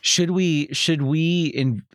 [0.00, 0.68] Should we?
[0.72, 1.52] Should we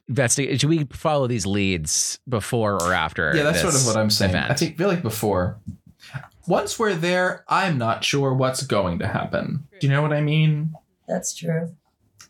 [0.08, 0.62] investigate?
[0.62, 3.36] Should we follow these leads before or after?
[3.36, 4.32] yeah, that's sort of what I'm saying.
[4.32, 4.52] event?
[4.52, 5.60] I think feel like before.
[6.48, 9.68] Once we're there, I'm not sure what's going to happen.
[9.80, 10.76] Do you know what I mean?
[11.08, 11.76] That's true.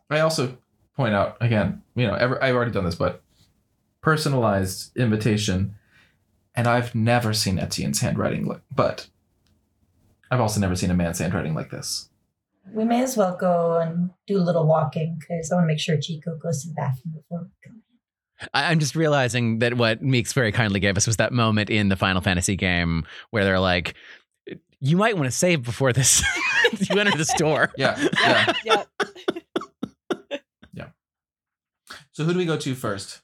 [0.09, 0.57] I also
[0.95, 3.21] point out again, you know, ever, I've already done this, but
[4.01, 5.75] personalized invitation,
[6.55, 9.07] and I've never seen Etienne's handwriting, like, but
[10.31, 12.09] I've also never seen a man's handwriting like this.
[12.73, 15.79] We may as well go and do a little walking because I want to make
[15.79, 17.81] sure Chico goes to the bathroom before we come.
[18.53, 21.89] I- I'm just realizing that what Meeks very kindly gave us was that moment in
[21.89, 23.93] the Final Fantasy game where they're like,
[24.81, 26.21] "You might want to save before this.
[26.89, 28.07] you enter the store." Yeah,
[28.65, 28.83] yeah.
[30.73, 30.91] Yep.
[32.11, 33.21] So who do we go to first?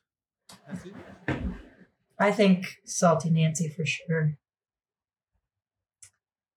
[2.20, 4.38] I think Salty Nancy for sure.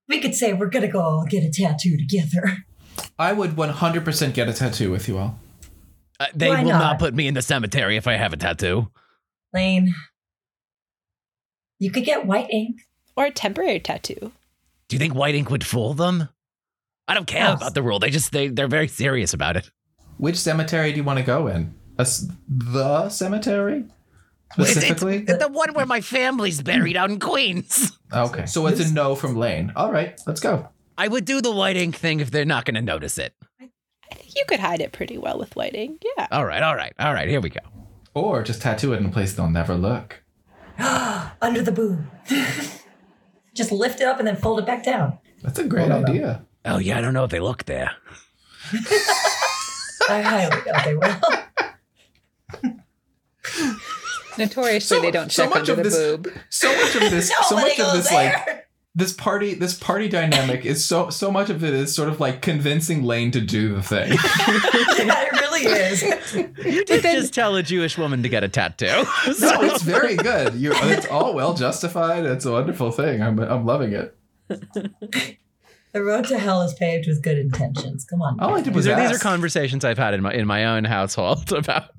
[0.09, 2.59] We could say we're gonna go get a tattoo together.
[3.19, 5.39] I would 100% get a tattoo with you all.
[6.21, 6.79] Uh, they Why will not?
[6.79, 6.99] not?
[6.99, 8.91] put me in the cemetery if I have a tattoo.
[9.53, 9.95] Lane,
[11.79, 12.81] you could get white ink.
[13.17, 14.33] Or a temporary tattoo.
[14.89, 16.29] Do you think white ink would fool them?
[17.07, 17.59] I don't care Yes.
[17.59, 17.99] about the rule.
[18.01, 19.71] They just they they're very serious about it.
[20.17, 21.75] Which cemetery do you want to go in?
[21.99, 23.85] A s the cemetery?
[24.53, 25.19] Specifically?
[25.19, 27.97] The one where my family's buried out in Queens.
[28.13, 29.73] Okay, so it's a no from Lane.
[29.77, 30.69] All right, let's go.
[30.97, 33.35] I would do the white ink thing if they're not going to notice it.
[33.61, 36.03] I think you could hide it pretty well with white ink.
[36.17, 36.29] Yeah.
[36.31, 37.29] All right, all right, all right.
[37.29, 37.61] Here we go.
[38.15, 40.23] Or just tattoo it in a place they'll never look.
[40.79, 42.05] Under the boob.
[43.55, 45.19] Just lift it up and then fold it back down.
[45.43, 46.07] That's a great no, no.
[46.09, 46.45] idea.
[46.65, 47.93] Oh yeah, I don't know if they look there.
[50.09, 51.21] I highly doubt they will.
[54.37, 56.29] Notoriously, So- they don't so check much under of the this- boob.
[56.51, 58.64] So much of this, so Nobody much of goes this, like there.
[58.97, 62.43] This party, this party dynamic is so so much of it is sort of like
[62.43, 64.13] convincing Lane to do the thing.
[65.07, 66.05] yeah, it really is.
[66.65, 68.87] You did just tell a Jewish woman to get a tattoo.
[68.87, 69.05] no,
[69.63, 70.55] it's very good.
[70.55, 72.25] You, it's all well justified.
[72.25, 73.23] It's a wonderful thing.
[73.23, 74.17] I'm I'm loving it.
[75.95, 78.05] The road to hell is paved with good intentions.
[78.05, 78.41] Come on.
[78.41, 80.65] All I did was these are these are conversations I've had in my in my
[80.65, 81.91] own household about.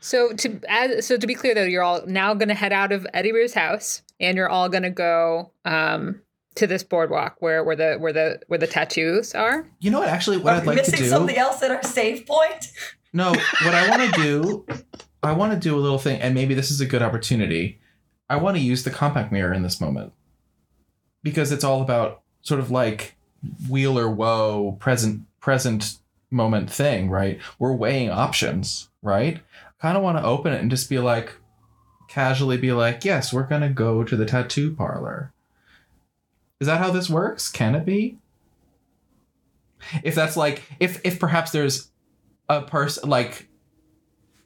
[0.00, 2.92] So to as, so to be clear though, you're all now going to head out
[2.92, 6.20] of Eddi-Rue's house, and you're all going to go um,
[6.56, 9.68] to this boardwalk where where the where the where the tattoos are.
[9.78, 10.08] You know what?
[10.08, 10.92] Actually, what Are I'd we like to do.
[10.92, 11.10] missing do.
[11.10, 12.72] something else at our save point?
[13.12, 14.66] No, what I want to do,
[15.22, 17.80] I want to do a little thing, and maybe this is a good opportunity.
[18.28, 20.12] I want to use the compact mirror in this moment
[21.22, 23.16] because it's all about sort of like
[23.70, 25.98] wheel or woe, present present
[26.30, 27.38] moment thing, right?
[27.58, 29.40] We're weighing options, right?
[29.80, 31.32] Kind of want to open it and just be like,
[32.08, 35.32] casually be like, yes, we're gonna go to the tattoo parlor.
[36.60, 37.50] Is that how this works?
[37.50, 38.18] Can it be?
[40.02, 41.90] If that's like, if if perhaps there's
[42.48, 43.48] a person like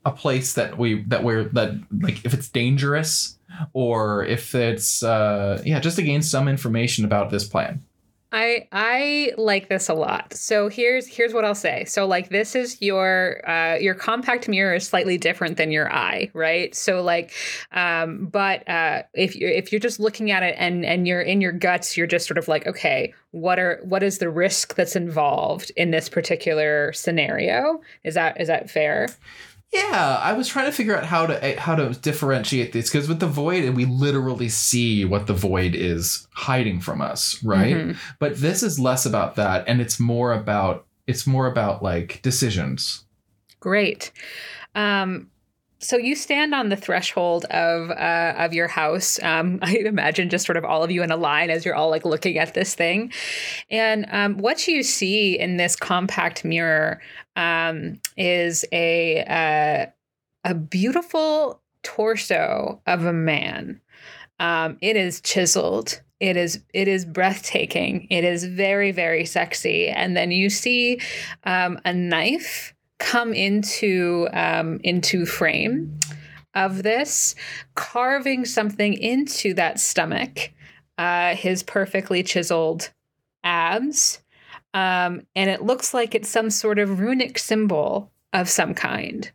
[0.04, 3.38] a place that we that we're that like if it's dangerous
[3.72, 7.84] or if it's uh yeah just to gain some information about this plan
[8.32, 10.32] I I like this a lot.
[10.34, 11.84] So here's here's what I'll say.
[11.86, 16.30] So like this is your uh, your compact mirror is slightly different than your eye,
[16.32, 16.72] right?
[16.74, 17.32] So like,
[17.72, 21.40] um, but uh, if you're if you're just looking at it and and you're in
[21.40, 24.94] your guts, you're just sort of like, okay, what are what is the risk that's
[24.94, 27.80] involved in this particular scenario?
[28.04, 29.08] Is that is that fair?
[29.72, 33.08] Yeah i was trying to figure out how to eh, how to differentiate these because
[33.08, 37.96] with the void we literally see what the void is hiding from us right Mhm.
[38.18, 43.04] but this is less about that and it's more about it's more about like decisions
[43.60, 44.10] Great.
[44.74, 45.28] Um,
[45.80, 49.18] so you stand on the threshold of uh, of your house.
[49.22, 51.90] Um, I imagine just sort of all of you in a line as you're all
[51.90, 53.12] like looking at this thing,
[53.70, 57.00] and um, what you see in this compact mirror
[57.36, 59.90] um, is a uh,
[60.44, 63.80] a beautiful torso of a man.
[64.38, 68.06] Um, it is chiseled It is it is breathtaking.
[68.10, 69.88] It is very very sexy.
[69.88, 71.00] And then you see
[71.44, 75.98] um, a knife come into um, into frame
[76.54, 77.34] of this,
[77.74, 80.52] carving something into that stomach.
[80.96, 82.90] Uh, his perfectly chiseled
[83.42, 84.20] abs,
[84.74, 89.32] um, and it looks like it's some sort of runic symbol of some kind.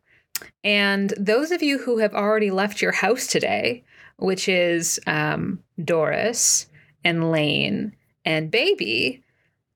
[0.64, 3.84] And those of you who have already left your house today,
[4.18, 6.68] which is um, Doris
[7.04, 9.24] and Lane and Baby,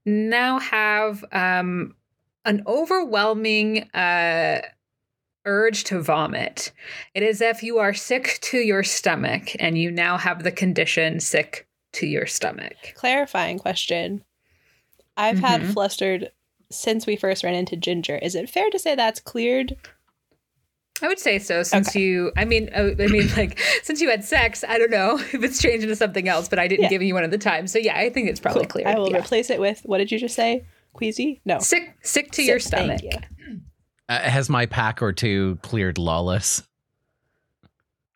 [0.05, 1.95] now have um,
[2.49, 4.61] an overwhelming uh,
[5.45, 6.71] urge to vomit.
[7.13, 11.19] It is if you are sick to your stomach and you now have the condition
[11.19, 12.73] sick to your stomach.
[12.95, 14.23] Clarifying question.
[15.15, 15.73] I've had Mhm.
[15.73, 16.31] flustered
[16.71, 18.17] since we first ran into Ginger.
[18.17, 19.75] Is it fair to say that's cleared?
[21.01, 22.31] I would say so, since you.
[22.35, 24.63] I mean, uh, I mean, like since you had sex.
[24.67, 26.89] I don't know if it's changed into something else, but I didn't Yeah.
[26.89, 27.67] give you one at the time.
[27.67, 28.69] So yeah, I think it's probably Cool.
[28.83, 28.87] clear.
[28.87, 29.19] I will yeah.
[29.19, 30.65] replace it with what did you just say?
[30.93, 31.41] Queasy?
[31.45, 31.59] No.
[31.59, 33.23] sick, sick to your Sick, thank stomach.
[33.47, 33.59] you.
[34.09, 36.63] Uh, has my pack or two cleared lawless?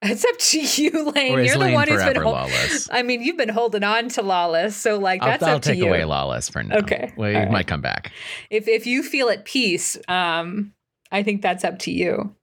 [0.01, 1.45] It's up to you, Lane.
[1.45, 2.13] You're the one who's been.
[2.15, 2.89] forever lawless?
[2.91, 5.61] I mean, you've been holding on to lawless, so like that's I'll, that's I'll up
[5.61, 5.87] to take you.
[5.87, 6.77] away lawless for now.
[6.77, 7.13] Okay.
[7.15, 7.51] Well, it right.
[7.51, 8.11] might come back.
[8.49, 10.73] If if you feel at peace, um,
[11.11, 12.35] I think that's up to you.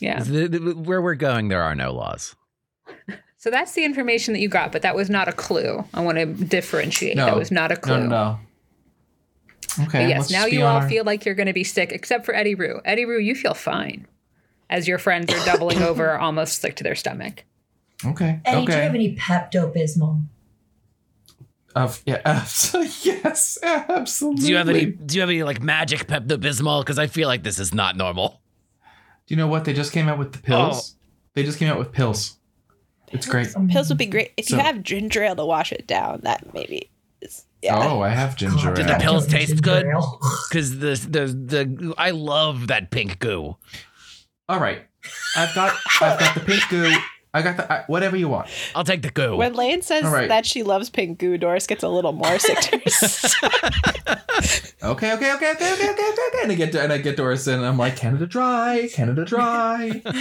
[0.00, 0.22] Yeah.
[0.22, 2.34] The- the- where we're going, there are no laws.
[3.38, 5.84] So that's the information that you got, but that was not a clue.
[5.94, 7.16] I want to differentiate.
[7.16, 7.26] No.
[7.26, 7.94] That was not a clue.
[7.98, 8.38] No, no, no.
[9.80, 10.04] Okay.
[10.04, 12.24] But yes, let's now you all our- feel like you're going to be sick, except
[12.26, 12.80] for Eddi-Rue.
[12.84, 14.06] Eddie Rue, you feel fine,
[14.68, 17.44] as your friends are doubling over, almost sick to their stomach.
[18.04, 18.40] Okay.
[18.44, 20.22] Eddie, do you have any Pepto Bismol?
[21.74, 22.20] Of yeah.
[22.24, 22.74] abs-
[23.06, 23.58] yes.
[23.62, 24.42] Absolutely.
[24.42, 24.86] Do you have any?
[24.86, 26.82] Do you have any like magic Pepto Bismol?
[26.82, 28.42] Because I feel like this is not normal.
[29.26, 30.94] Do you know what they just came out with the pills?
[30.94, 30.98] Oh.
[31.32, 32.36] They just came out with pills.
[33.10, 33.48] It's great.
[33.70, 34.32] Pills would be great.
[34.36, 36.91] If you have ginger ale to wash it down, that maybe is
[37.62, 37.78] yeah.
[37.78, 39.86] Oh, I have ginger God, Did the pills taste good?
[39.86, 40.18] ale.
[40.48, 43.56] Because the the the I love that pink goo.
[44.48, 44.82] All right.
[45.36, 46.94] I've got I've got the pink goo.
[47.34, 48.48] I got the I, whatever you want.
[48.74, 49.36] I'll take the goo.
[49.36, 50.28] When Lane says All right.
[50.28, 54.74] that she loves pink goo, Doris gets a little more sick to her stomach.
[54.82, 56.42] Okay, okay, okay, okay, okay, okay, okay, okay.
[56.42, 60.02] And I get and I get Doris in and I'm like Canada Dry, Canada Dry.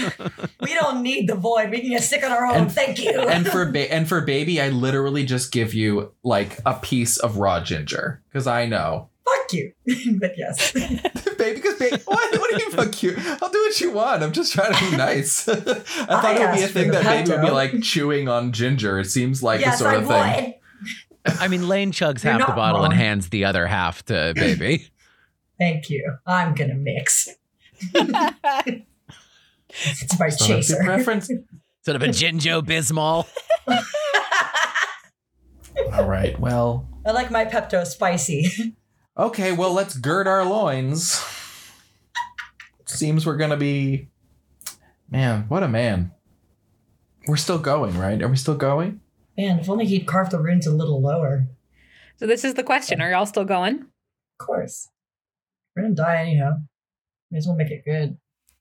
[0.61, 1.71] We don't need the void.
[1.71, 2.55] We can get sick on our own.
[2.55, 3.19] And- Thank you.
[3.29, 7.37] and for ba- and for baby, I literally just give you like a piece of
[7.37, 9.09] raw ginger because I know.
[9.25, 9.73] Fuck you.
[10.19, 10.71] but yes.
[10.73, 13.15] baby, because baby, what, what do you mean fuck you?
[13.41, 14.23] I'll do what you want.
[14.23, 15.47] I'm just trying to be nice.
[15.47, 18.51] I thought I it would be a thing that baby would be like chewing on
[18.51, 18.99] ginger.
[18.99, 20.53] It seems like yes, the sort I of thing.
[21.25, 21.37] would.
[21.39, 24.33] I mean, Lane chugs You're half the not bottle and hands the other half to
[24.35, 24.87] baby.
[25.59, 26.15] Thank you.
[26.25, 27.29] I'm gonna mix.
[27.93, 28.09] It's
[30.19, 30.83] my So that's your chaser.
[30.83, 31.29] preference.
[31.83, 33.27] sort of a Ginjo Bismol.
[35.93, 36.37] All right.
[36.39, 36.87] Well.
[37.05, 38.75] I like my Pepto spicy.
[39.17, 39.51] Okay.
[39.51, 41.23] Well, let's gird our loins.
[42.85, 44.09] Seems we're gonna be.
[45.09, 46.11] Man, what a man.
[47.27, 48.21] We're still going, right?
[48.21, 49.01] Are we still going?
[49.37, 51.47] Man, if only he'd carved the runes a little lower.
[52.17, 53.81] So this is the question: Are y'all still going?
[53.81, 54.89] Of course.
[55.75, 56.57] We're gonna die anyhow.
[57.29, 58.17] May as well make it good.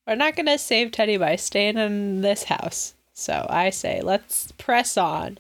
[0.06, 2.94] We're not gonna save Teddy by staying in this house.
[3.12, 5.38] So I say let's press on.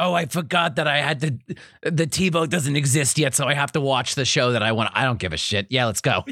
[0.00, 1.38] Oh, I forgot that I had to.
[1.82, 4.90] The TiVo doesn't exist yet, so I have to watch the show that I want.
[4.94, 5.66] I don't give a shit.
[5.68, 6.24] Yeah, let's go.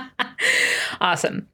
[1.00, 1.46] awesome.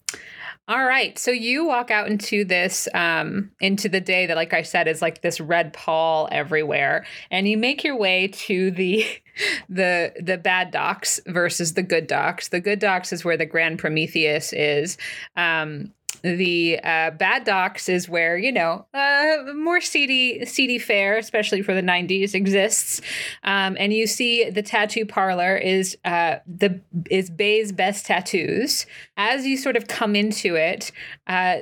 [0.69, 1.19] All right.
[1.19, 5.03] So you walk out into this, um, into the day that, like I said, is
[5.03, 9.05] like this red pall everywhere, and you make your way to the,
[9.69, 12.49] the the bad docks versus the good docks.
[12.49, 14.97] The good docks is where the Grand Prometheus is.
[15.37, 15.93] Um,
[16.23, 21.75] the uh, bad docks is where you know uh, more seedy seedy fare, especially for
[21.75, 23.01] the '90s, exists.
[23.43, 28.87] Um, and you see the tattoo parlor is uh, the is Bay's best tattoos.
[29.17, 30.93] As you sort of come into it,
[31.27, 31.59] uh,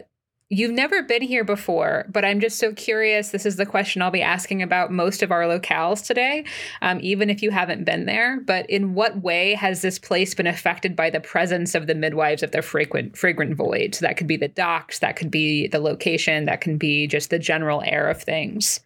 [0.50, 3.30] you've never been here before, but I'm just so curious.
[3.30, 6.44] This is the question I'll be asking about most of our locales today,
[6.82, 8.40] um, even if you haven't been there.
[8.40, 12.42] But in what way has this place been affected by the presence of the midwives
[12.42, 13.94] of the frequent fragrant void?
[13.94, 17.30] So that could be the docks, that could be the location, that can be just
[17.30, 18.80] the general air of things.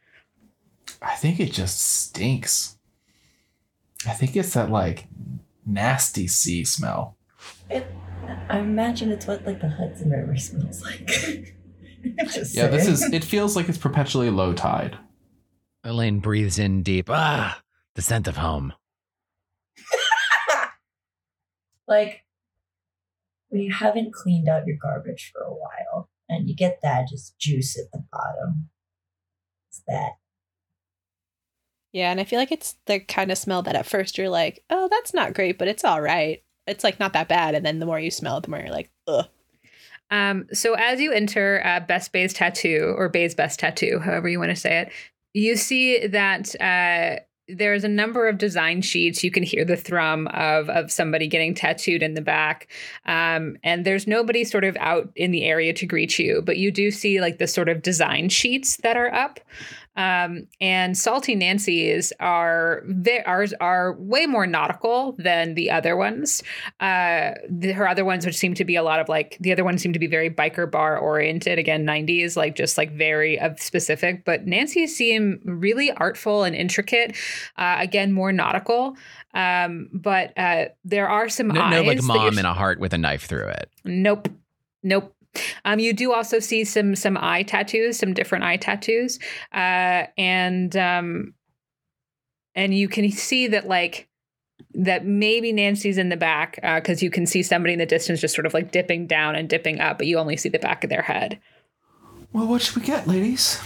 [1.02, 2.76] I think it just stinks.
[4.06, 5.06] I think it's that like
[5.66, 7.16] nasty sea smell.
[7.68, 7.86] It,
[8.50, 11.06] I imagine it's what like the Hudson River smells like.
[12.32, 13.02] Just Yeah, this is.
[13.12, 14.96] It feels like it's perpetually low tide.
[15.84, 17.08] Elaine breathes in deep.
[17.10, 17.62] Ah,
[17.94, 18.72] the scent of home.
[21.88, 22.24] like
[23.48, 27.38] when you haven't cleaned out your garbage for a while and you get that just
[27.38, 28.68] juice at the bottom.
[29.70, 30.12] It's that.
[31.92, 34.62] Yeah, and I feel like it's the kind of smell that at first you're like,
[34.68, 36.42] oh, that's not great, but it's all right.
[36.68, 37.54] It's like not that bad.
[37.54, 39.26] And then the more you smell it, the more you're like, ugh.
[40.10, 44.38] Um, so as you enter uh, Best Bay's tattoo or Bay's Best Tattoo, however you
[44.38, 44.92] want to say it,
[45.34, 49.24] you see that uh, there's a number of design sheets.
[49.24, 52.68] You can hear the thrum of of somebody getting tattooed in the back,
[53.06, 56.70] um, and there's nobody sort of out in the area to greet you, but you
[56.70, 59.40] do see like the sort of design sheets that are up.
[59.98, 66.40] Um, and Salty Nancy's are they ours are way more nautical than the other ones.
[66.78, 69.64] Uh, the, her other ones, which seem to be a lot of like the other
[69.64, 71.58] ones, seem to be very biker bar oriented.
[71.58, 74.24] Again, '90s, like just like very uh, specific.
[74.24, 77.16] But Nancy's seem really artful and intricate.
[77.56, 78.96] Uh, again, more nautical.
[79.34, 81.72] Um, but uh, there are some No, eyes.
[81.72, 83.68] no like mom in a heart with a knife through it.
[83.84, 84.28] Nope.
[84.84, 85.12] Nope.
[85.64, 89.18] Um, you do also see some some eye tattoos, some different eye tattoos,
[89.52, 91.34] uh, and um,
[92.54, 94.08] and you can see that like
[94.74, 98.34] that maybe Nancy's in the back because you can see somebody in the distance just
[98.34, 100.90] sort of like dipping down and dipping up, but you only see the back of
[100.90, 101.40] their head.
[102.32, 103.60] Well, what should we get, ladies?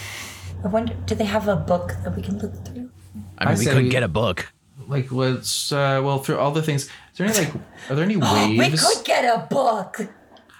[0.64, 2.90] I wonder, do they have a book that we can look through?
[3.38, 4.52] I mean, I we couldn't we- get a book.
[4.88, 6.84] Like, let's uh, well through all the things.
[6.84, 7.54] Is there any like?
[7.88, 8.58] Are there any ways?
[8.58, 10.00] We could get a book.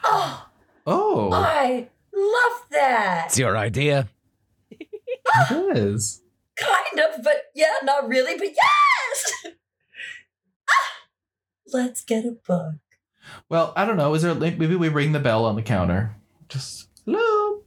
[0.04, 0.46] Oh,
[0.86, 3.26] Oh, I love that.
[3.26, 4.08] It's your idea.
[4.70, 6.22] it is.
[6.56, 9.32] Kind of, but yeah, not really, but yes!
[10.68, 11.08] Ah!
[11.72, 12.74] Let's get a book.
[13.48, 14.14] Well, I don't know.
[14.14, 16.14] Is there like maybe we ring the bell on the counter?
[16.48, 17.62] Just hello.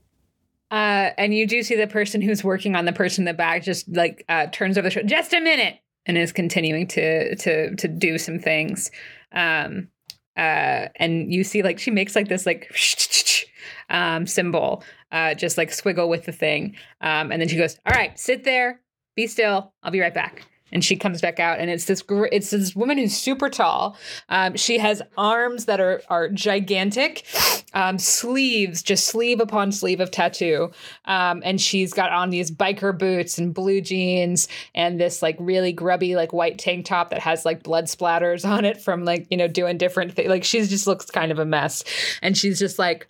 [0.70, 3.62] Uh, and you do see the person who's working on the person in the back
[3.62, 7.74] just like uh, turns over the shoulder, just a minute, and is continuing to to
[7.76, 8.90] to do some things.
[9.32, 9.88] Um,
[10.36, 12.70] uh, and you see like she makes like this like
[13.90, 14.82] um, symbol,
[15.12, 18.44] uh, just like squiggle with the thing, um, and then she goes, "All right, sit
[18.44, 18.80] there,
[19.14, 19.72] be still.
[19.82, 20.46] I'll be right back."
[20.76, 23.96] And she comes back out, and it's this gr- it's this woman who's super tall.
[24.28, 27.24] Um, she has arms that are are gigantic,
[27.72, 30.70] um, sleeves just sleeve upon sleeve of tattoo,
[31.06, 35.72] um, and she's got on these biker boots and blue jeans and this like really
[35.72, 39.38] grubby like white tank top that has like blood splatters on it from like you
[39.38, 40.28] know doing different things.
[40.28, 41.84] Like she just looks kind of a mess,
[42.20, 43.08] and she's just like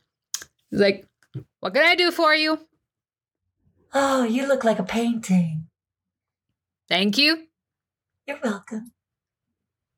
[0.70, 1.04] like,
[1.58, 2.60] what can I do for you?
[3.92, 5.66] Oh, you look like a painting.
[6.88, 7.45] Thank you.
[8.26, 8.92] You're welcome.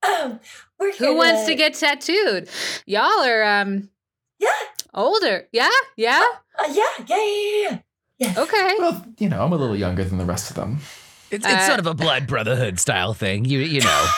[0.06, 0.40] Um,
[0.78, 2.48] we're Who wants to gonna- get tattooed?
[2.86, 3.88] Y'all are um
[4.38, 4.48] Yeah,
[4.94, 5.48] older.
[5.52, 6.22] Yeah, yeah.
[6.58, 7.78] uh, yeah, yeah, yeah, yeah, yeah.
[8.18, 8.38] Yes.
[8.38, 8.74] Okay.
[8.78, 10.78] Well, you know, I'm a little younger than the rest of them.
[11.30, 13.44] It's, it's Uh, sort of a blood brotherhood style thing.
[13.44, 14.06] You you know.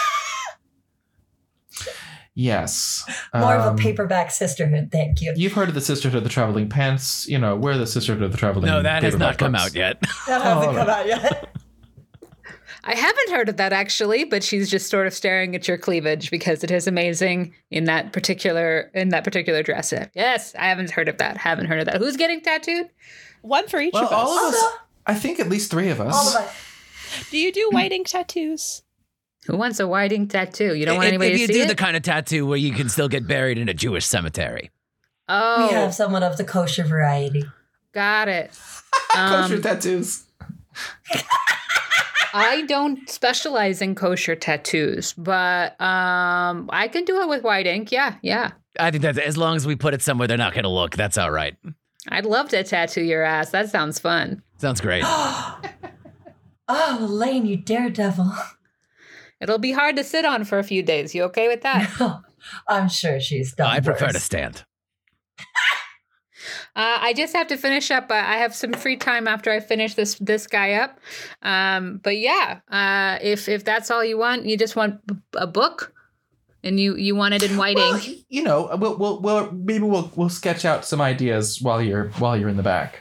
[2.35, 3.05] Yes.
[3.35, 5.35] More of Um, a paperback sisterhood, thank you.
[5.37, 7.29] You've heard of the Sisterhood of the Traveling Pants.
[7.29, 8.67] You know, we're the Sisterhood of the Traveling.
[8.67, 10.01] No, that has paperback not come out yet.
[10.27, 11.49] That hasn't come out yet.
[12.91, 16.29] I haven't heard of that actually, but she's just sort of staring at your cleavage
[16.31, 19.95] because it is amazing in that particular in that particular dress.
[20.15, 21.37] Yes, I haven't heard of that.
[21.37, 21.99] Haven't heard of that.
[21.99, 22.89] Who's getting tattooed?
[23.43, 24.19] One for each Well, of us.
[24.19, 24.65] all of us.
[25.07, 26.15] I think at least three of us.
[26.15, 27.27] All of us.
[27.31, 28.83] Do you do white ink tattoos?
[29.47, 30.75] Who wants a white ink tattoo?
[30.75, 31.69] You don't want if, anybody if to you see do it.
[31.69, 34.71] the kind of tattoo where you can still get buried in a Jewish cemetery.
[35.29, 37.45] oh, We have someone of the kosher variety.
[37.93, 38.51] got it.
[39.15, 40.25] Kosher Um, tattoos.
[42.33, 47.93] I don't specialize in kosher tattoos, but um, I can do it with white ink.
[47.93, 48.53] Yeah, yeah.
[48.79, 50.97] I think that as long as we put it somewhere they're not going to look,
[50.97, 51.57] that's all right.
[52.09, 53.51] I'd love to tattoo your ass.
[53.51, 54.43] That sounds fun.
[54.59, 55.05] Sounds great.
[55.07, 58.33] oh, Lane, you daredevil.
[59.41, 61.15] It'll be hard to sit on for a few days.
[61.15, 61.91] You okay with that?
[61.99, 62.21] No,
[62.69, 63.71] I'm sure she's done.
[63.71, 64.65] I prefer to stand.
[66.77, 68.11] Uh, I just have to finish up.
[68.11, 70.99] Uh, I have some free time after I finish this this guy up.
[71.43, 75.01] Um, but yeah, uh, if if that's all you want, you just want
[75.35, 75.93] a book,
[76.63, 78.25] and you you want it in white Well, ink.
[78.29, 82.37] you know, we'll, we'll, we'll maybe we'll we'll sketch out some ideas while you're while
[82.37, 83.01] you're in the back.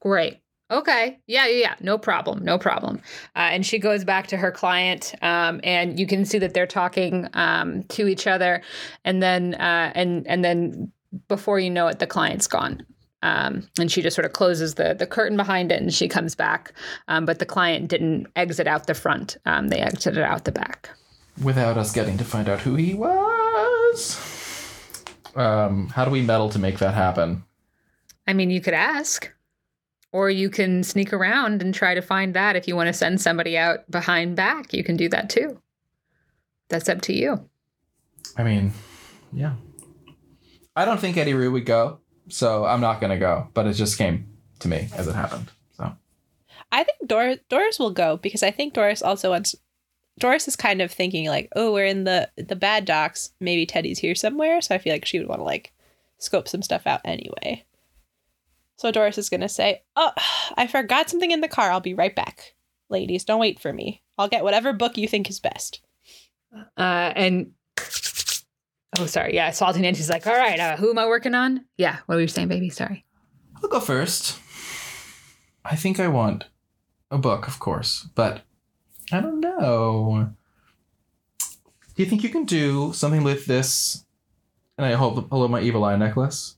[0.00, 0.38] Great.
[0.70, 1.18] Okay.
[1.26, 1.74] Yeah, yeah, yeah.
[1.80, 2.42] No problem.
[2.44, 2.96] No problem.
[3.36, 6.66] Uh, and she goes back to her client, um, and you can see that they're
[6.66, 8.62] talking um, to each other,
[9.04, 10.90] and then uh, and and then
[11.28, 12.84] before you know it, the client's gone.
[13.22, 16.34] Um, and she just sort of closes the the curtain behind it, and she comes
[16.34, 16.72] back.
[17.06, 20.90] Um, but the client didn't exit out the front; um, they exited out the back.
[21.42, 24.18] without us getting to find out who he was.
[25.34, 27.44] Um, how do we meddle to make that happen?
[28.26, 29.32] I mean, you could ask,
[30.12, 32.56] or you can sneak around and try to find that.
[32.56, 35.60] If you want to send somebody out behind back, you can do that too.
[36.68, 37.48] That's up to you.
[38.36, 38.72] I mean,
[39.32, 39.54] yeah.
[40.74, 43.48] I don't think Eddi-Rue would go, so I'm not gonna go.
[43.54, 44.26] But it just came
[44.60, 45.50] to me as it happened.
[45.76, 45.94] So
[46.70, 49.54] I think Doris Doris will go because I think Doris also wants
[50.18, 53.32] Doris is kind of thinking like, oh, we're in the the bad docks.
[53.40, 54.60] Maybe Teddy's here somewhere.
[54.60, 55.72] So I feel like she would want to like
[56.18, 57.64] scope some stuff out anyway.
[58.76, 60.12] So Doris is gonna say, "Oh,
[60.56, 61.70] I forgot something in the car.
[61.70, 62.54] I'll be right back.
[62.88, 64.02] Ladies, don't wait for me.
[64.18, 65.80] I'll get whatever book you think is best."
[66.76, 67.52] Uh, and
[68.98, 69.34] oh, sorry.
[69.34, 71.64] Yeah, Salty Nancy's like, all right, uh, who am I working on?
[71.76, 72.70] Yeah, what were you saying, baby?
[72.70, 73.04] Sorry.
[73.62, 74.38] I'll go first.
[75.64, 76.46] I think I want
[77.10, 78.42] a book, of course, but
[79.12, 80.30] I don't know.
[81.94, 84.04] Do you think you can do something with this?
[84.78, 86.56] And I hold, hold my evil eye necklace.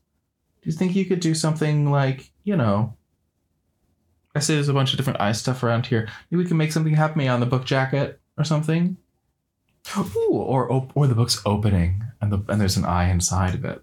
[0.61, 2.95] Do you think you could do something like, you know,
[4.33, 6.09] I say there's a bunch of different eye stuff around here.
[6.29, 8.97] Maybe we can make something happen on the book jacket or something.
[9.97, 13.65] Ooh, or op- or the book's opening and the and there's an eye inside of
[13.65, 13.81] it.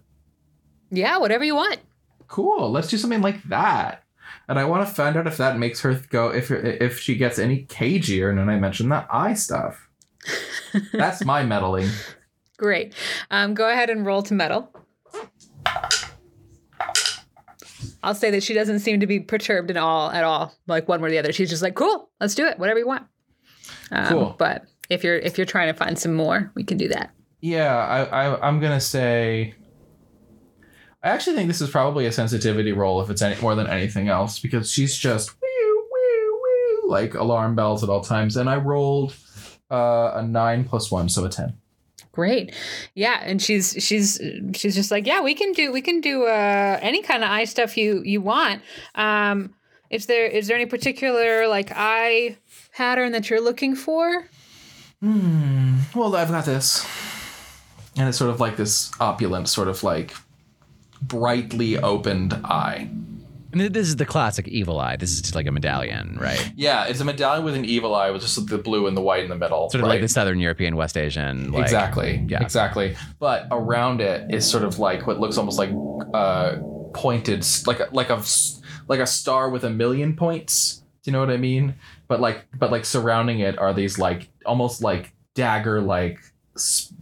[0.91, 1.79] Yeah, whatever you want.
[2.27, 2.71] Cool.
[2.71, 4.03] Let's do something like that.
[4.47, 7.39] And I want to find out if that makes her go if if she gets
[7.39, 8.29] any cagier.
[8.29, 9.89] And then I mentioned that eye stuff.
[10.93, 11.89] That's my meddling.
[12.57, 12.93] Great.
[13.31, 14.69] Um, go ahead and roll to meddle.
[18.03, 21.01] I'll say that she doesn't seem to be perturbed at all, at all, like one
[21.01, 21.31] way or the other.
[21.31, 22.59] She's just like, "Cool, let's do it.
[22.59, 23.07] Whatever you want."
[23.91, 24.35] Um, Cool.
[24.37, 27.11] But if you're if you're trying to find some more, we can do that.
[27.41, 29.55] Yeah, I, I I'm gonna say.
[31.03, 34.07] I actually think this is probably a sensitivity roll if it's any more than anything
[34.07, 38.55] else because she's just woo woo woo like alarm bells at all times, and I
[38.55, 39.13] rolled
[39.69, 41.57] uh, a nine plus one, so a ten.
[42.13, 42.53] Great.
[42.93, 44.21] Yeah, and she's she's
[44.53, 47.45] she's just like, yeah, we can do we can do uh any kind of eye
[47.45, 48.61] stuff you you want.
[48.93, 49.55] Um
[49.89, 52.37] is there is there any particular like eye
[52.75, 54.27] pattern that you're looking for?
[55.03, 55.79] Hmm.
[55.93, 56.87] Well, I've got this,
[57.97, 60.13] and it's sort of like this opulent, sort of like
[61.01, 62.89] brightly opened eye.
[63.51, 64.95] And this is the classic evil eye.
[64.95, 66.53] This is just like a medallion, right?
[66.55, 69.25] Yeah, it's a medallion with an evil eye with just the blue and the white
[69.25, 69.69] in the middle.
[69.69, 69.95] Sort of right?
[69.95, 71.51] like the Southern European, West Asian.
[71.51, 72.25] Like, exactly.
[72.29, 72.41] Yeah.
[72.41, 72.95] Exactly.
[73.19, 75.71] But around it is sort of like what looks almost like
[76.13, 76.55] uh,
[76.93, 78.23] pointed, like a, like a
[78.87, 80.77] like a star with a million points.
[81.03, 81.75] Do you know what I mean?
[82.13, 86.19] But like, but like surrounding it are these like almost like dagger like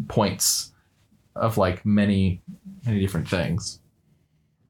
[0.07, 0.71] points
[1.35, 2.41] of like many
[2.85, 3.80] many different things.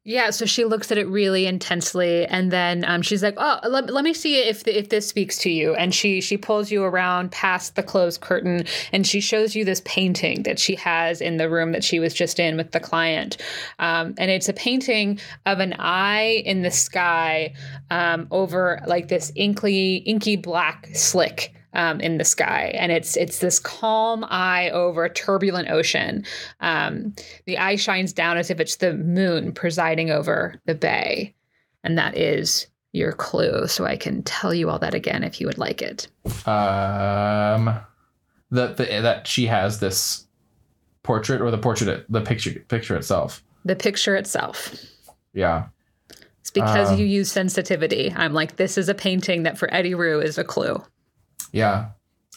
[0.03, 3.91] Yeah, so she looks at it really intensely, and then um, she's like, "Oh, let,
[3.93, 7.31] let me see if if this speaks to you." And she she pulls you around
[7.31, 11.51] past the closed curtain, and she shows you this painting that she has in the
[11.51, 13.37] room that she was just in with the client,
[13.77, 17.53] um, and it's a painting of an eye in the sky
[17.91, 21.53] um, over like this inky inky black slick.
[21.73, 26.25] Um, in the sky, and it's it's this calm eye over a turbulent ocean.
[26.59, 27.15] Um,
[27.45, 31.33] the eye shines down as if it's the moon presiding over the bay.
[31.85, 33.67] And that is your clue.
[33.67, 36.09] So I can tell you all that again if you would like it.
[36.45, 37.79] Um,
[38.51, 40.27] that the, that she has this
[41.03, 43.41] portrait or the portrait the picture picture itself.
[43.63, 44.75] The picture itself.
[45.33, 45.67] Yeah.
[46.41, 48.13] It's because Um, you use sensitivity.
[48.13, 50.83] I'm like, this is a painting that for Eddi-Rue is a clue.
[51.51, 51.89] Yeah.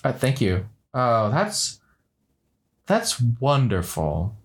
[0.02, 0.66] Uh, thank you.
[0.92, 1.80] Oh, that's
[2.86, 4.36] that's wonderful.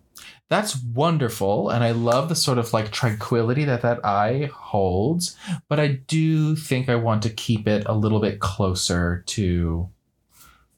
[0.49, 5.37] That's wonderful, and I love the sort of like tranquility that that eye holds.
[5.67, 9.89] But I do think I want to keep it a little bit closer to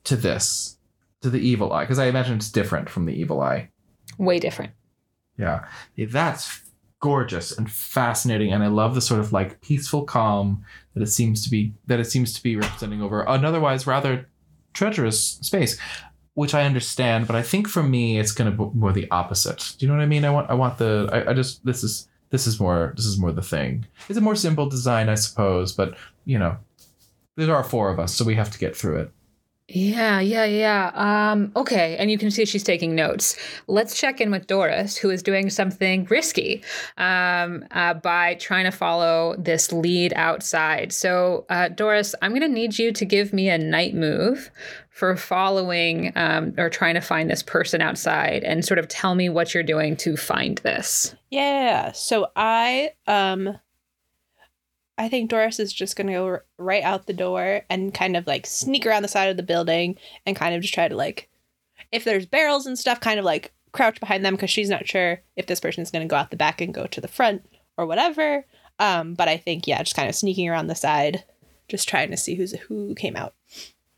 [0.04, 0.78] to this,
[1.22, 3.70] to the evil eye, because I imagine it's different from the evil eye.
[4.18, 4.74] Way different.
[5.38, 5.66] Yeah,
[5.98, 6.62] that's
[7.02, 11.44] gorgeous and fascinating, and I love the sort of like peaceful calm that it seems
[11.44, 14.30] to be that it seems to be representing over an otherwise rather
[14.74, 15.78] treacherous space,
[16.36, 17.28] which I understand.
[17.28, 19.76] But I think for me, it's going to be more the opposite.
[19.78, 20.24] Do you know what I mean?
[20.24, 23.18] I want I want the I, I just this is this is more this is
[23.18, 23.86] more the thing.
[24.08, 26.58] It's a more simple design, I suppose, but you know,
[27.36, 29.12] there are four of us, so we have to get through it.
[29.74, 30.92] Yeah, yeah, yeah.
[30.94, 33.38] Um, okay, and you can see she's taking notes.
[33.68, 36.62] Let's check in with Doris, who is doing something risky
[36.98, 40.92] um, uh, by trying to follow this lead outside.
[40.92, 44.52] So, uh, Doris, I'm going to need you to give me a night move
[44.90, 49.30] for following um, or trying to find this person outside, and sort of tell me
[49.30, 51.16] what you're doing to find this.
[51.30, 51.94] Yeah.
[51.94, 53.58] So I um
[54.98, 58.16] I think Doris is just going to go r- right out the door and kind
[58.16, 60.96] of like sneak around the side of the building and kind of just try to
[60.96, 61.30] like
[61.92, 65.22] if there's barrels and stuff kind of like crouch behind them cuz she's not sure
[65.36, 67.46] if this person's going to go out the back and go to the front
[67.78, 68.46] or whatever.
[68.80, 71.24] Um but I think yeah, just kind of sneaking around the side
[71.68, 73.34] just trying to see who's who came out.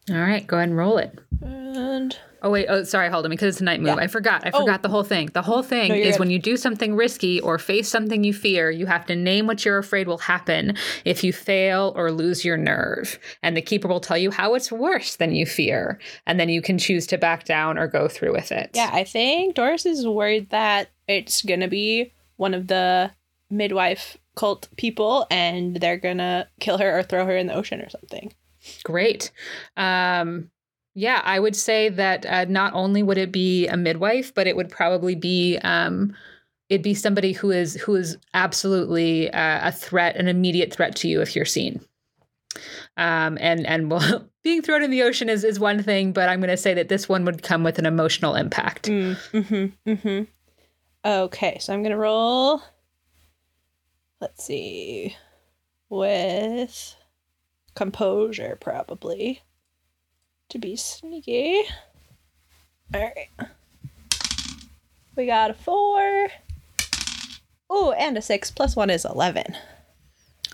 [0.09, 1.17] All right, go ahead and roll it.
[1.41, 3.95] And Oh wait, oh sorry, hold on, because it's a night move.
[3.95, 4.03] Yeah.
[4.03, 4.45] I forgot.
[4.45, 4.59] I Oh.
[4.59, 5.29] forgot the whole thing.
[5.33, 6.19] The whole thing No, is good.
[6.19, 9.63] when you do something risky or face something you fear, you have to name what
[9.63, 10.75] you're afraid will happen
[11.05, 13.17] if you fail or lose your nerve.
[13.41, 15.99] And the keeper will tell you how it's worse than you fear.
[16.27, 18.71] And then you can choose to back down or go through with it.
[18.73, 23.11] Yeah, I think Doris is worried that it's gonna be one of the
[23.49, 27.89] midwife cult people and they're gonna kill her or throw her in the ocean or
[27.89, 28.33] something.
[28.83, 29.31] Great.
[29.77, 30.49] Um,
[30.95, 34.55] yeah, I would say that uh, not only would it be a midwife, but it
[34.55, 36.15] would probably be um,
[36.69, 41.07] it'd be somebody who is who is absolutely uh, a threat, an immediate threat to
[41.07, 41.81] you if you're seen.
[42.97, 46.39] Um, and and well, being thrown in the ocean is is one thing, but I'm
[46.39, 48.87] going to say that this one would come with an emotional impact.
[48.89, 49.89] Mm, mm-hmm.
[49.91, 50.23] Mm-hmm.
[51.05, 52.61] Okay, so I'm gonna roll.
[54.21, 55.17] Let's see.
[55.89, 56.95] With
[57.75, 59.41] composure, probably.
[60.53, 61.63] To be sneaky.
[62.93, 63.29] Alright.
[65.15, 66.27] We got a four.
[67.71, 68.51] Oh, and a six.
[68.51, 69.45] Plus one is 11.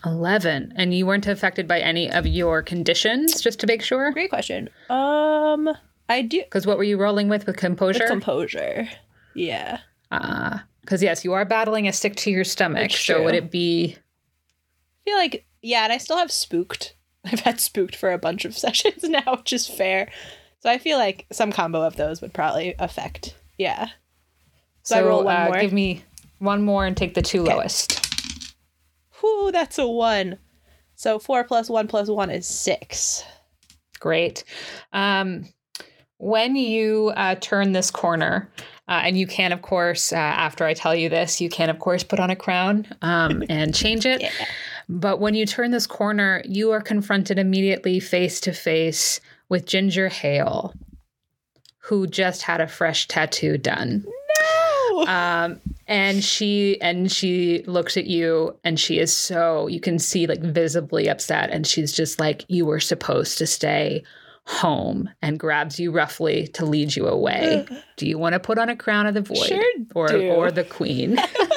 [0.06, 4.14] Eleven, and you weren't affected by any of your conditions, just to make sure.
[4.14, 4.70] Great question.
[4.90, 5.68] Um,
[6.08, 6.44] I do.
[6.44, 8.00] Because what were you rolling with with composure?
[8.04, 8.88] With composure.
[9.36, 9.80] Yeah.
[10.12, 12.92] Uh, because yes, you are battling a stick to your stomach.
[12.92, 13.98] So would it be?
[13.98, 16.96] I feel like yeah, and I still have spooked.
[17.26, 20.10] I've had spooked for a bunch of sessions now, which is fair.
[20.60, 23.36] So I feel like some combo of those would probably affect.
[23.58, 23.90] Yeah.
[24.84, 25.60] So, I roll one uh, more.
[25.60, 26.04] Give me
[26.40, 27.54] one more and take the two Okay.
[27.54, 28.06] lowest.
[29.20, 30.38] Whew, that's a one.
[30.96, 33.24] So four plus one plus one is six.
[34.00, 34.44] Great.
[34.94, 35.46] Um,
[36.18, 38.52] when you uh, turn this corner,
[38.90, 41.80] uh, and you can, of course, uh, after I tell you this, you can, of
[41.80, 44.22] course, put on a crown um, and change it.
[44.22, 44.32] Yeah.
[44.92, 50.10] But when you turn this corner, you are confronted immediately face to face with Ginger
[50.10, 50.74] Hale,
[51.84, 54.04] who just had a fresh tattoo done.
[54.92, 55.06] No.
[55.08, 60.26] um and she and she looks at you and she is so you can see
[60.28, 64.04] like visibly upset and she's just like you were supposed to stay
[64.46, 67.66] home and grabs you roughly to lead you away
[67.98, 69.64] do you want to put on a crown of the void Sure
[69.96, 70.30] or do.
[70.32, 71.18] or the queen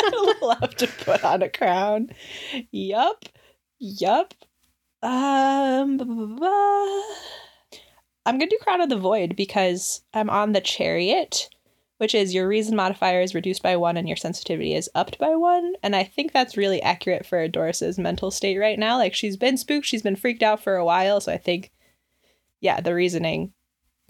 [0.43, 2.11] I love to put on a crown.
[2.71, 3.25] Yup.
[3.79, 4.35] Yup.
[5.03, 6.39] Um.
[8.25, 11.49] I'm to do Crown of the Void because I'm on the Chariot,
[11.99, 15.35] which is your reason modifier is reduced by one and your sensitivity is upped by
[15.35, 15.75] one.
[15.83, 18.97] And I think that's really accurate for Doris's mental state right now.
[18.97, 21.21] Like she's been spooked, she's been freaked out for a while.
[21.21, 21.73] So I think,
[22.61, 23.53] yeah, the reasoning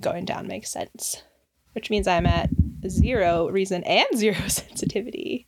[0.01, 1.23] going down makes sense,
[1.73, 2.51] which means I'm at
[2.87, 5.47] zero reason and zero sensitivity.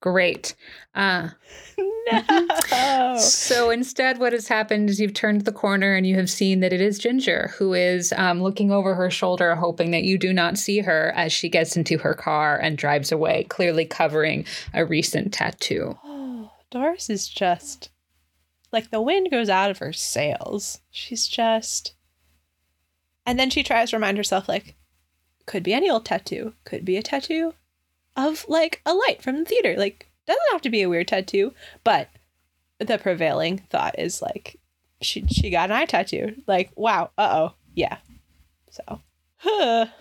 [0.00, 0.54] Great
[0.94, 1.30] uh
[1.76, 3.16] No.
[3.18, 6.72] So instead, what has happened is you've turned the corner and you have seen that
[6.72, 10.56] it is Ginger who is um, looking over her shoulder, hoping that you do not
[10.56, 15.32] see her as she gets into her car and drives away, clearly covering a recent
[15.32, 15.98] tattoo.
[16.04, 17.90] Oh, Doris is just
[18.72, 20.80] like the wind goes out of her sails.
[20.90, 21.94] She's just.
[23.26, 24.76] And then she tries to remind herself, like,
[25.44, 27.54] could be any old tattoo, could be a tattoo
[28.16, 29.74] of like a light from the theater.
[29.76, 31.54] Like, doesn't have to be a weird tattoo,
[31.84, 32.08] but
[32.78, 34.58] the prevailing thought is like,
[35.00, 36.34] she she got an eye tattoo.
[36.46, 37.98] Like, wow, uh oh, yeah.
[38.70, 39.00] So,
[39.36, 39.86] huh.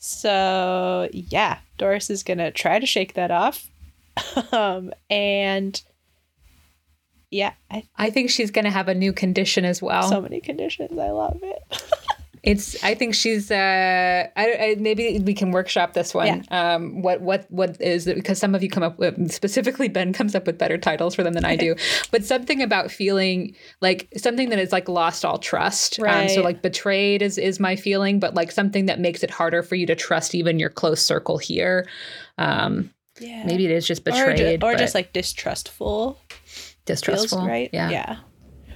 [0.00, 3.68] So yeah, Doris is gonna try to shake that off
[4.52, 5.82] um and
[7.30, 10.08] yeah I, I think she's to have a new condition as well.
[10.08, 11.82] so many conditions i love it
[12.42, 12.82] it's.
[12.84, 13.50] I think she's.
[13.50, 16.44] Uh, I, I maybe we can workshop this one.
[16.50, 18.16] Um, what what what is it?
[18.16, 21.22] Because some of you come up with specifically Ben comes up with better titles for
[21.22, 21.74] them than I do.
[22.10, 25.98] but something about feeling like something that is like lost all trust.
[26.00, 29.62] Um, so like betrayed is is my feeling, but like something that makes it harder
[29.62, 31.88] for you to trust even your close circle here.
[32.38, 36.20] Um, yeah maybe it is just or, ju- betrayed or just like distrustful
[36.84, 37.38] distrustful.
[37.38, 37.90] feels right Yeah.
[37.90, 38.16] yeah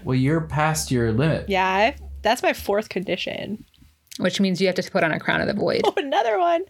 [0.02, 1.48] Well, you're past your limit.
[1.48, 3.64] yeah I, that's my fourth condition
[4.18, 5.82] Which means you have to put on a crown of the void.
[5.84, 6.64] oh another one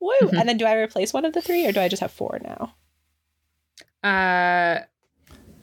[0.00, 0.36] woo Mm-hmm.
[0.36, 2.40] and then do i replace one of the three or do i just have four
[2.42, 2.74] now
[4.02, 4.80] Uh,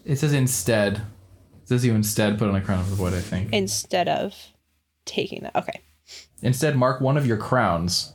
[0.06, 0.98] It says instead.
[1.64, 3.52] It says you instead put on a crown of the void, I think.
[3.54, 4.34] instead of
[5.06, 5.82] taking that okay
[6.42, 8.14] Instead, mark one of your crowns.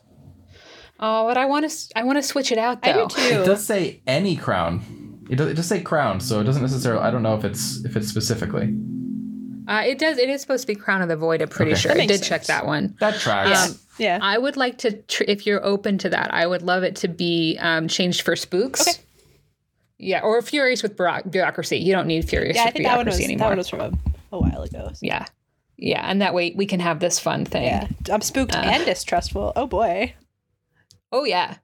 [0.99, 1.93] oh, but I want to.
[1.95, 3.07] I want to switch it out i though.
[3.07, 5.27] do It does say any crown.
[5.31, 7.03] It does, it does say crown, so it doesn't necessarily.
[7.03, 8.75] I don't know if it's if it's specifically.
[9.67, 10.19] Uh, it does.
[10.19, 11.41] It is supposed to be Crown of the Void.
[11.43, 11.81] I'm pretty Okay.
[11.81, 11.89] sure.
[11.91, 12.97] That I makes did check that one.
[13.01, 13.51] That tracks.
[13.51, 16.62] yeah Um, yeah I would like to, tr- if you're open to that, I would
[16.62, 18.83] love it to be um, changed for spooks.
[18.87, 18.99] Okay.
[19.99, 21.79] Yeah, or furious with bureaucracy.
[21.79, 23.49] You don't need furious yeah i with think that one was bureaucracy that anymore.
[23.51, 23.93] one was from a,
[24.33, 24.99] a while ago so.
[25.01, 25.25] yeah.
[25.77, 27.65] Yeah, and that way we can have this fun thing.
[27.65, 27.89] Yeah.
[28.12, 28.61] I'm spooked Uh.
[28.61, 29.53] and distrustful.
[29.57, 30.15] Oh boy.
[31.11, 31.57] Oh yeah.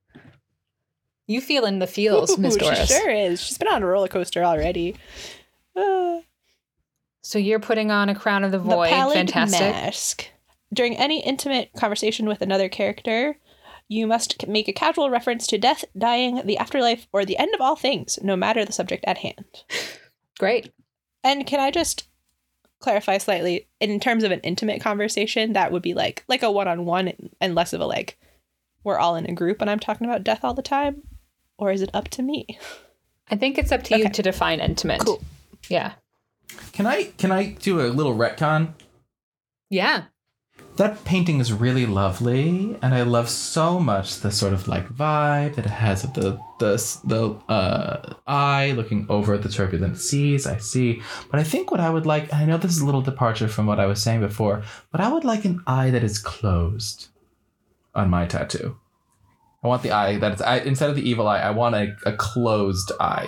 [1.26, 2.88] You feeling the feels, Miss Doris.
[2.88, 3.40] She sure is.
[3.40, 4.96] She's been on a roller coaster already.
[5.76, 6.20] Uh,
[7.22, 8.88] So you're putting on a crown of the the void.
[8.88, 9.60] pallid Fantastic.
[9.60, 10.26] mask.
[10.72, 13.38] During any intimate conversation with another character,
[13.88, 17.60] you must make a casual reference to death, dying, the afterlife, or the end of
[17.60, 19.64] all things, no matter the subject at hand.
[20.38, 20.72] Great.
[21.24, 22.08] And can I just
[22.80, 27.12] clarify slightly in terms of an intimate conversation that would be like like a one-on-one
[27.40, 28.18] and less of a like
[28.84, 31.02] we're all in a group and I'm talking about death all the time
[31.58, 32.58] or is it up to me?
[33.28, 35.00] I think it's up to you to define intimate.
[35.00, 35.22] Cool.
[35.68, 35.92] Yeah.
[36.72, 38.74] Can I can I do a little retcon?
[39.68, 40.04] Yeah.
[40.76, 45.56] That painting is really lovely, and I love so much the sort of like vibe
[45.56, 50.46] that it has of the the the uh, eye looking over at the turbulent seas.
[50.46, 52.86] I see, but I think what I would like, and I know this is a
[52.86, 56.04] little departure from what I was saying before, but I would like an eye that
[56.04, 57.08] is closed
[57.94, 58.78] on my tattoo.
[59.62, 62.12] I want the eye that's I, instead of the evil eye, I want a, a
[62.12, 63.26] closed eye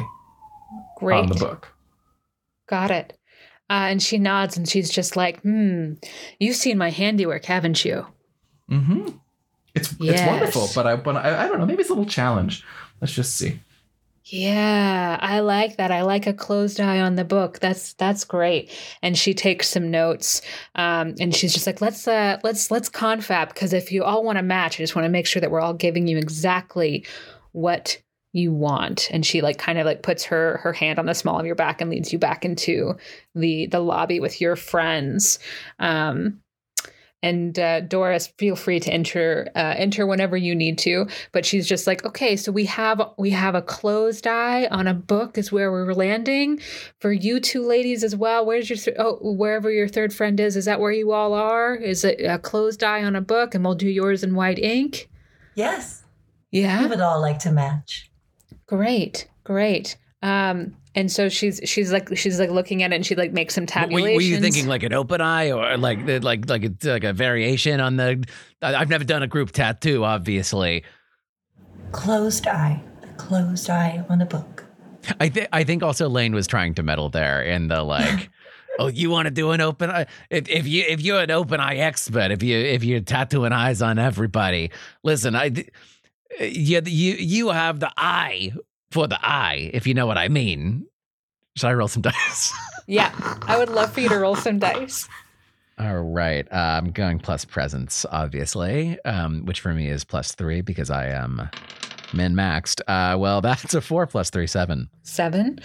[0.97, 1.18] Great.
[1.18, 1.72] on the book.
[2.66, 3.18] Got it.
[3.70, 5.94] Uh, and she nods and she's just like, hmm,
[6.38, 8.06] you've seen my handiwork, haven't you?
[8.70, 9.08] Mm-hmm.
[9.74, 11.66] It's it's wonderful, but I but I, I don't know.
[11.66, 12.64] Maybe it's a little challenge.
[13.00, 13.60] Let's just see.
[14.24, 15.90] Yeah, I like that.
[15.90, 17.58] I like a closed eye on the book.
[17.58, 18.70] That's that's great.
[19.02, 20.42] And she takes some notes.
[20.74, 24.38] Um, and she's just like, let's uh let's let's confab because if you all want
[24.38, 27.04] to match, I just want to make sure that we're all giving you exactly
[27.52, 28.00] what
[28.33, 29.09] you want.
[29.11, 31.55] And she like kind of like puts her her hand on the small of your
[31.55, 32.95] back and leads you back into
[33.35, 35.39] the the lobby with your friends.
[35.78, 36.41] Um
[37.24, 41.07] and uh, Doris, feel free to enter uh, enter whenever you need to.
[41.30, 44.95] But she's just like, okay, so we have we have a closed eye on a
[44.95, 46.59] book is where we're landing
[46.99, 48.45] for you two ladies as well.
[48.45, 50.57] Where's your th- oh wherever your third friend is?
[50.57, 51.76] Is that where you all are?
[51.76, 55.09] Is it a closed eye on a book, and we'll do yours in white ink?
[55.55, 56.03] Yes,
[56.51, 56.83] Yeah.
[56.83, 58.11] we would all like to match.
[58.66, 59.96] Great, great.
[60.22, 63.54] Um, and so she's she's like she's like looking at it, and she like makes
[63.54, 64.16] some Were, tabulations.
[64.16, 67.80] were you thinking like an open eye or like like like it's like a variation
[67.80, 68.24] on the?
[68.60, 70.84] I- I've never done a group tattoo, obviously.
[71.92, 72.80] Closed eye.
[73.02, 74.64] A closed eye on a book.
[75.18, 78.30] I think I think also Lane was trying to meddle there in the like.
[78.78, 80.06] Oh, you want to do an open eye?
[80.30, 83.82] If, if you if you're an open eye expert, if you if you're tattooing eyes
[83.82, 84.70] on everybody,
[85.02, 85.50] listen, I,
[86.41, 88.53] you you you have the eye
[88.91, 90.87] for the eye, if you know what I mean.
[91.57, 92.53] Should I roll some dice?
[92.87, 93.12] Yeah,
[93.43, 95.09] I would love for you to roll some dice.
[95.78, 100.61] All right, uh, I'm going plus presence, obviously, um, which for me is plus three
[100.61, 101.49] because I am
[102.12, 102.80] min maxed.
[102.87, 104.91] Uh, well, that's a four plus three, seven.
[105.03, 105.59] Seven.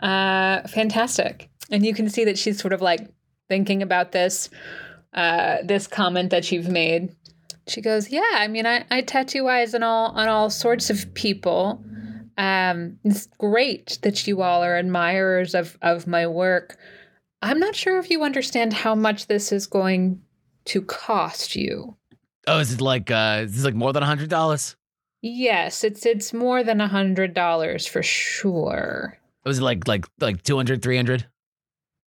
[0.00, 1.48] Uh, fantastic.
[1.70, 3.08] And you can see that she's sort of like
[3.48, 4.50] thinking about this,
[5.14, 7.14] uh, this comment that you've made.
[7.68, 11.12] She goes, "Yeah, I mean, I, I tattoo eyes on all on all sorts of
[11.14, 11.84] people.
[12.38, 16.76] Um, it's great that you all are admirers of of my work.
[17.42, 20.20] I'm not sure if you understand how much this is going
[20.66, 21.96] to cost you.
[22.46, 24.76] Oh, is it like uh, is this like more than a hundred dollars?
[25.22, 30.42] Yes, it's it's more than a hundred dollars for sure." Was it like like like
[30.42, 31.26] 200, 300?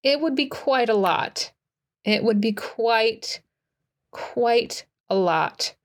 [0.03, 1.51] It would be quite a lot.
[2.03, 3.41] It would be quite,
[4.11, 5.75] quite a lot.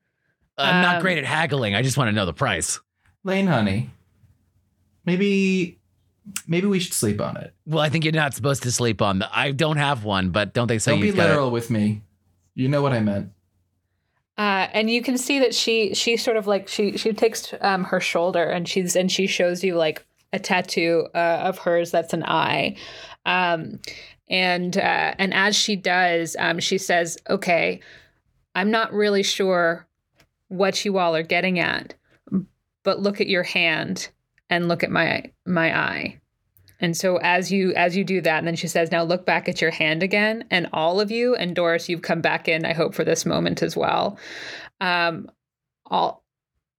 [0.57, 1.73] I'm not Um, great at haggling.
[1.75, 2.79] I just want to know the price.
[3.23, 3.89] Lane, honey,
[5.05, 5.77] maybe
[6.47, 7.53] maybe we should sleep on it.
[7.65, 9.29] Well, I think you're not supposed to sleep on the.
[9.37, 12.01] I don't have one, but don't they say Don't be you've got literal with me.
[12.55, 13.31] You know what I meant.
[14.37, 17.83] Uh, and you can see that she she sort of like she she takes um,
[17.85, 22.13] her shoulder and she's and she shows you like a tattoo uh, of hers that's
[22.13, 22.75] an eye.
[23.25, 23.79] Um,
[24.29, 27.81] and uh, and as she does, um, she says, "Okay,
[28.59, 29.87] I'm not really sure
[30.49, 31.93] what you all are getting at,
[32.83, 34.09] but look at your hand
[34.49, 36.19] and look at my my eye."
[36.81, 39.47] And so as you as you do that, and then she says, "Now look back
[39.47, 42.65] at your hand again." And all of you, and Doris, you've come back in.
[42.65, 44.19] I hope for this moment as well.
[44.81, 45.31] Um,
[45.85, 46.25] all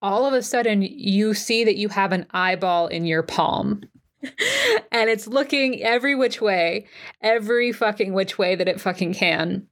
[0.03, 3.83] all of a sudden, you see that you have an eyeball in your palm.
[4.93, 6.87] and it's looking every which way,
[7.23, 9.67] every fucking which way that it fucking can.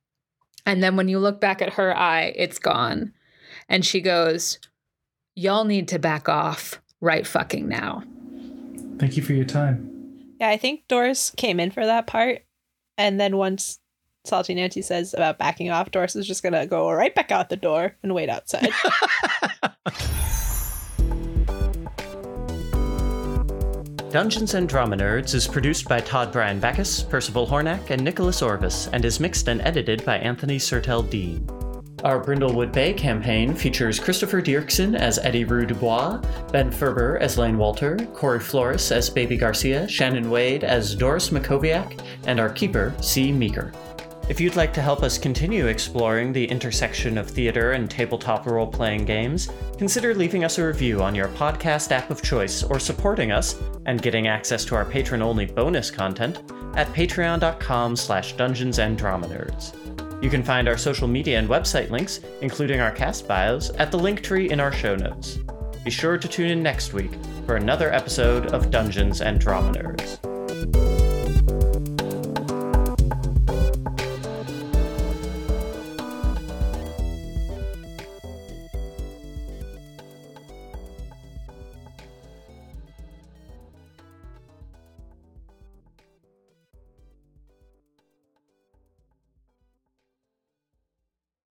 [0.68, 3.14] And then when you look back at her eye, it's gone.
[3.70, 4.58] And she goes,
[5.34, 8.02] Y'all need to back off right fucking now.
[8.98, 10.26] Thank you for your time.
[10.38, 12.44] Yeah, I think Doris came in for that part.
[12.98, 13.78] And then once
[14.26, 17.48] Salty Nancy says about backing off, Doris is just going to go right back out
[17.48, 18.68] the door and wait outside.
[24.10, 28.88] Dungeons and Drama Nerds is produced by Todd Brian Backus, Percival Hornak, and Nicholas Orvis,
[28.94, 31.46] and is mixed and edited by Anthony Sertel Dean.
[32.04, 37.98] Our Brindlewood Bay campaign features Christopher Diercksen as Eddi-Rue Dubois, Ben Ferber as Lane Walther,
[38.14, 43.30] Kory Flores as Bebe Garcia, Shannon Wade as Doris Mackowiak, and our keeper, C.
[43.30, 43.74] Meaker.
[44.28, 48.66] If you'd like to help us continue exploring the intersection of theater and tabletop role
[48.66, 49.48] playing games,
[49.78, 54.02] consider leaving us a review on your podcast app of choice or supporting us and
[54.02, 56.42] getting access to our patron only bonus content
[56.74, 58.98] at patreon.com slash dungeons and.
[60.20, 63.98] You can find our social media and website links, including our cast bios, at the
[63.98, 65.38] link tree in our show notes.
[65.84, 67.12] Be sure to tune in next week
[67.46, 70.97] for another episode of Dungeons and Drama Nerds.